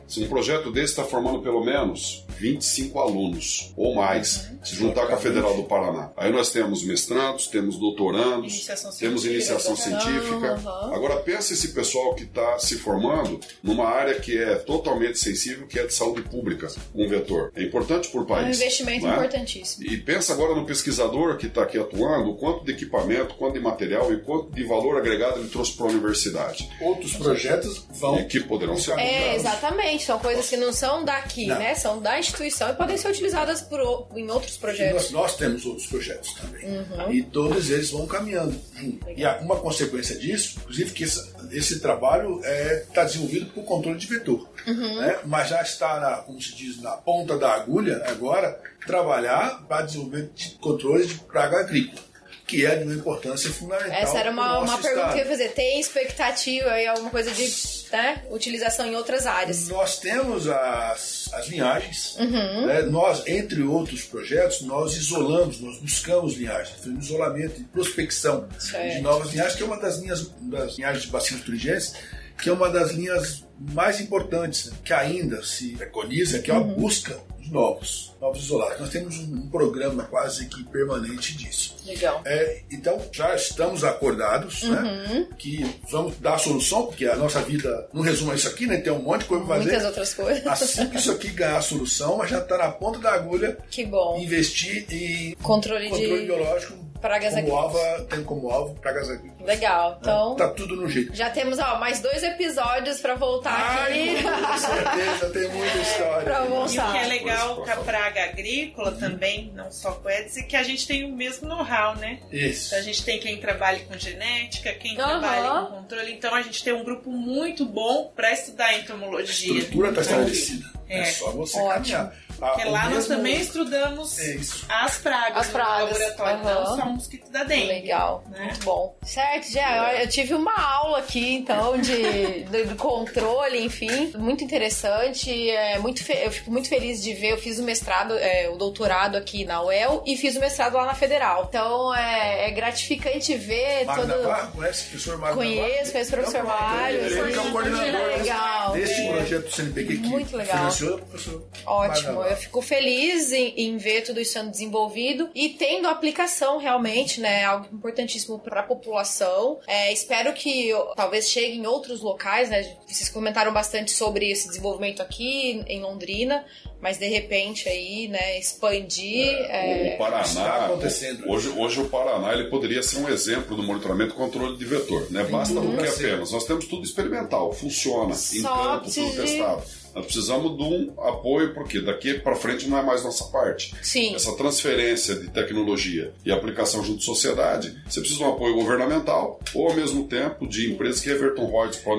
[0.08, 5.14] Se um projeto desse está formando pelo menos 25 alunos ou mais, se juntar com
[5.14, 6.12] a Federal do Paraná.
[6.18, 10.54] Aí nós temos mestrandos, temos doutorandos, Iniciação temos iniciação científica.
[10.54, 10.96] aham.
[10.96, 15.78] Agora pensa esse pessoal que está se formando numa área que é totalmente sensível, que
[15.78, 17.52] é de saúde pública, um vetor.
[17.56, 18.58] É importante por É um país.
[18.58, 19.16] investimento não é?
[19.18, 19.86] importantíssimo.
[19.86, 23.59] E pensa agora no pesquisador que está aqui atuando, o quanto de equipamento, quanto de
[23.59, 26.70] material e quanto de valor agregado ele trouxe para a universidade.
[26.82, 30.03] outros projetos vão E que poderão ser É, exatamente.
[30.05, 31.57] São coisas que não são daqui, Não.
[31.59, 31.76] né?
[31.76, 33.80] São da instituição e podem ser utilizadas por,
[34.16, 35.11] em outros Nós, projetos.
[35.11, 36.66] nós temos outros projetos também.
[36.66, 37.11] Uhum.
[37.11, 39.05] E todos eles vão caminhando junto.
[39.09, 42.41] E uma consequência disso, inclusive, que esse, esse trabalho
[42.88, 44.47] está desenvolvido por controle de vetor.
[44.68, 44.95] Uhum.
[45.01, 45.20] né?
[45.26, 50.30] Mas já está, na, como se diz, na ponta da agulha agora, trabalhar para desenvolver
[50.36, 52.01] de controle de praga agrícola,
[52.48, 53.91] que é de uma importância fundamental.
[53.91, 55.50] Essa era uma, uma pergunta que eu ia fazer.
[55.50, 57.50] Tem expectativa aí, alguma coisa de
[57.91, 59.68] né, utilização em outras áreas?
[59.68, 62.16] Nós temos as, as linhagens.
[62.20, 62.68] Uhum.
[62.68, 62.82] né?
[62.84, 66.78] Nós, entre outros projetos, nós isolamos, nós buscamos linhagens.
[66.78, 68.96] Fazemos isolamento e prospecção Certo.
[68.96, 71.93] de novas linhagens, que é uma das linhas das linhagens de bacilos turigentes,
[72.41, 76.76] que é uma das linhas mais importantes, que ainda se preconiza, que é a Uhum.
[76.76, 78.80] busca de novos, novos isolados.
[78.80, 81.76] Nós temos um, programa quase que permanente disso.
[81.86, 82.22] Legal.
[82.26, 84.72] É, então já estamos acordados, Uhum.
[84.72, 85.28] né?
[85.38, 88.78] Que vamos dar a solução, porque a nossa vida não resume isso aqui, né?
[88.78, 89.70] Tem um monte de coisa para fazer.
[89.70, 90.48] Muitas outras coisas.
[90.48, 93.86] Assim que isso aqui ganhar a solução, mas já está na ponta da agulha Que
[93.86, 94.18] bom.
[94.20, 97.91] investir em Controle, controle de biológico pragas como agrícolas.
[97.91, 99.45] alvo, tem como alvo pragas agrícolas.
[99.47, 99.97] Legal.
[100.01, 101.14] Então, Tá tudo no jeito.
[101.16, 104.24] já temos ó, mais dois episódios pra voltar Ai, aqui.
[104.24, 106.24] com certeza, tem muita história.
[106.24, 110.14] Pra E o que é legal com a praga agrícola também, não só com a
[110.20, 112.20] Edis, é que a gente tem o mesmo know-how, né?
[112.32, 112.68] Isso.
[112.68, 115.20] Então a gente tem quem trabalha com genética, quem Aham.
[115.20, 116.12] trabalha com controle.
[116.14, 119.58] Então a gente tem um grupo muito bom para estudar A entomologia.
[119.60, 120.66] estrutura está Então, estabelecida.
[120.88, 120.99] É.
[120.99, 121.06] É.
[121.06, 121.74] só você Ótimo.
[121.74, 122.16] caminhar.
[122.42, 124.38] Ah, Porque lá nós mesmo- também estudamos É
[124.70, 126.54] as pragas, As pragas, no laboratório, aham.
[126.70, 127.68] não só o mosquito da dengue.
[127.68, 128.46] Legal, né?
[128.46, 128.96] muito bom.
[129.04, 135.50] Certo, já eu tive uma aula aqui, então, de, do controle, enfim, muito interessante.
[135.50, 137.32] É, muito fe- eu fico muito feliz de ver.
[137.32, 140.86] Eu fiz o mestrado, é, o doutorado aqui na UEL e fiz o mestrado lá
[140.86, 141.46] na Federal.
[141.50, 144.22] Então é, é gratificante ver Mário todo.
[144.22, 146.98] Navarro, conhece o professor Mário Conheço, conheço o professor Então, pronto, Mário.
[146.98, 148.72] Ele, é o coordenador Legal.
[148.74, 149.12] desse é.
[149.14, 150.58] projeto do CNPq que Muito legal.
[150.58, 152.25] financiou o professor Ótimo.
[152.28, 157.44] Eu fico feliz em, em ver tudo isso sendo desenvolvido e tendo aplicação realmente, né?
[157.44, 159.60] Algo importantíssimo para a população.
[159.68, 162.64] É, espero que talvez chegue em outros locais, né?
[162.88, 166.46] Vocês comentaram bastante sobre esse desenvolvimento aqui em Londrina,
[166.82, 169.28] mas de repente aí, né, expandir.
[169.50, 171.30] é, o Paraná, está acontecendo.
[171.30, 175.12] hoje, hoje o Paraná ele poderia ser um exemplo do monitoramento e controle de vetor.
[175.12, 175.24] Né?
[175.24, 175.76] Basta Uhum.
[175.76, 179.64] porque apenas nós temos tudo experimental, funciona, em Só campo, tudo de- testado.
[179.96, 183.74] Nós precisamos de um apoio, porque daqui para frente não é mais nossa parte.
[183.82, 184.14] Sim.
[184.14, 189.39] Essa transferência de tecnologia e aplicação junto à sociedade, você precisa de um apoio governamental
[189.54, 191.96] ou, ao mesmo tempo, de empresas que revertam royalties para a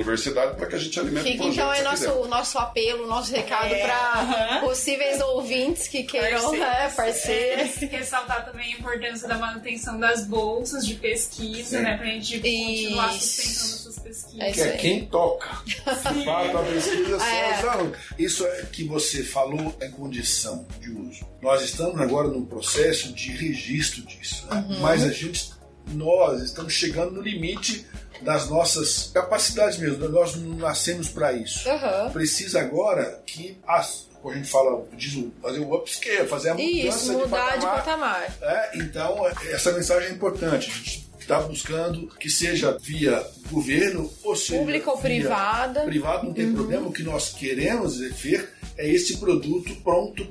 [2.27, 4.61] nosso apelo, nosso recado É, para aham.
[4.69, 6.59] possíveis ouvintes que queiram, Parceiros.
[6.61, 7.83] né, parceiros.
[7.83, 11.83] É, ressaltar também a importância da manutenção das bolsas de pesquisa, Sim.
[11.83, 11.97] né?
[11.97, 13.27] Pra gente continuar Isso.
[13.27, 14.41] sustentando essas pesquisas.
[14.41, 15.49] É que é quem toca.
[15.65, 17.59] De fato, a pesquisa É.
[17.59, 17.99] os alunos.
[18.19, 21.27] Isso é que você falou é condição de uso.
[21.43, 24.47] Nós estamos agora num processo de registro disso.
[24.51, 24.65] né?
[24.69, 24.81] Uhum.
[24.81, 25.51] Mas a gente,
[25.89, 27.87] nós estamos chegando no limite
[28.23, 30.09] das nossas capacidades mesmo.
[30.09, 31.69] Nós não nascemos para isso.
[31.69, 32.11] Aham.
[32.11, 36.55] Precisa agora que as como a gente fala, diz o- fazer o upscale, fazer a
[36.55, 38.37] mudança Isso, mudar de patamar.
[38.43, 40.69] É, então, essa mensagem é importante.
[40.69, 43.21] A gente está buscando que seja via
[43.51, 45.81] governo ou seja Pública ou privada.
[45.81, 45.87] Uhum.
[45.87, 46.87] Privado não tem problema.
[46.87, 48.49] O que nós queremos ver
[48.79, 50.25] é esse produto pronto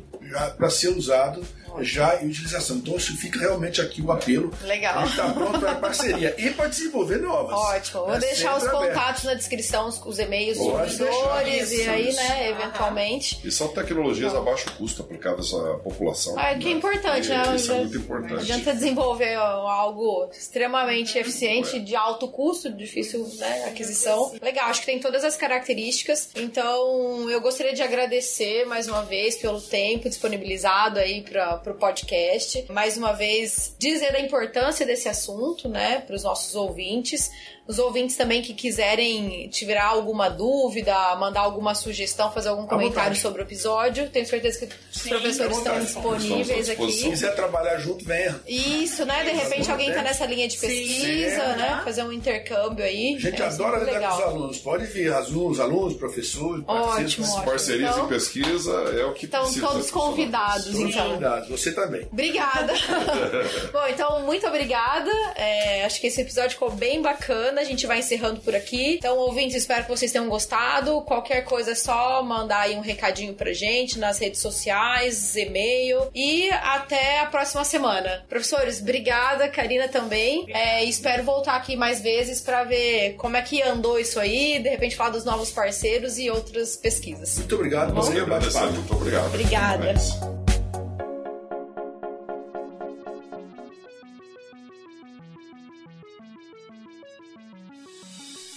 [0.58, 1.46] para ser usado
[1.84, 2.78] já em utilização.
[2.78, 4.52] Então, isso fica realmente aqui o apelo.
[4.64, 5.00] Legal.
[5.00, 7.54] A gente está pronto para parceria e para desenvolver novas.
[7.56, 8.06] Ótimo.
[8.06, 8.88] Vou É deixar os aberto.
[8.94, 11.92] contatos na descrição, os, os e-mails dos Pode professores deixar.
[11.92, 12.18] e aí, Isso.
[12.18, 13.40] né, eventualmente.
[13.44, 16.36] E são tecnologias a baixo custo aplicadas à população.
[16.38, 17.56] Ah, que é importante, E né?
[17.56, 18.34] Isso é muito Não importante.
[18.42, 24.34] adianta desenvolver algo extremamente eficiente, de alto custo, difícil né, aquisição.
[24.42, 26.30] Legal, acho que tem todas as características.
[26.36, 32.66] Então, eu gostaria de agradecer mais uma vez pelo tempo disponibilizado aí para o podcast.
[32.70, 37.32] Mais uma vez, dizer a importância desse assunto, né, para os nossos ouvintes.
[37.68, 43.42] Os ouvintes também que quiserem tirar alguma dúvida, mandar alguma sugestão, fazer algum comentário sobre
[43.42, 46.92] o episódio, tenho certeza que os professores à estão disponíveis aqui.
[46.92, 48.40] Se quiser trabalhar junto, venha.
[48.48, 49.24] Isso, né?
[49.24, 51.58] De repente alguém tá nessa linha de pesquisa, Sim.
[51.58, 51.82] né?
[51.84, 53.16] Fazer um intercâmbio aí.
[53.16, 54.58] A gente É adora lidar com os alunos.
[54.60, 56.64] Pode vir, alunos, alunos, professores.
[56.68, 57.46] Ótimo, As ótimo.
[57.46, 61.08] parcerias Então, em pesquisa é o que Estão todos convidados, Todos então.
[61.08, 61.50] convidados.
[61.50, 62.08] Você também.
[62.12, 62.74] Obrigada.
[63.74, 65.10] Bom, então, muito obrigada.
[65.36, 67.55] É, acho que esse episódio ficou bem bacana.
[67.60, 68.96] A gente vai encerrando por aqui.
[68.96, 71.02] Então, ouvintes, espero que vocês tenham gostado.
[71.02, 76.10] Qualquer coisa é só mandar aí um recadinho pra gente nas redes sociais, e-mail.
[76.14, 78.26] E até a próxima semana.
[78.30, 79.48] Professores, obrigada.
[79.50, 80.46] Karina também.
[80.50, 84.60] É, espero voltar aqui mais vezes pra ver como é que andou isso aí.
[84.60, 87.38] De repente, falar dos novos parceiros e outras pesquisas.
[87.38, 87.92] Muito obrigado.
[87.92, 88.30] Agradecemos.
[88.30, 88.74] bate-papo.
[88.74, 89.28] Muito obrigado.
[89.28, 90.45] Obrigada.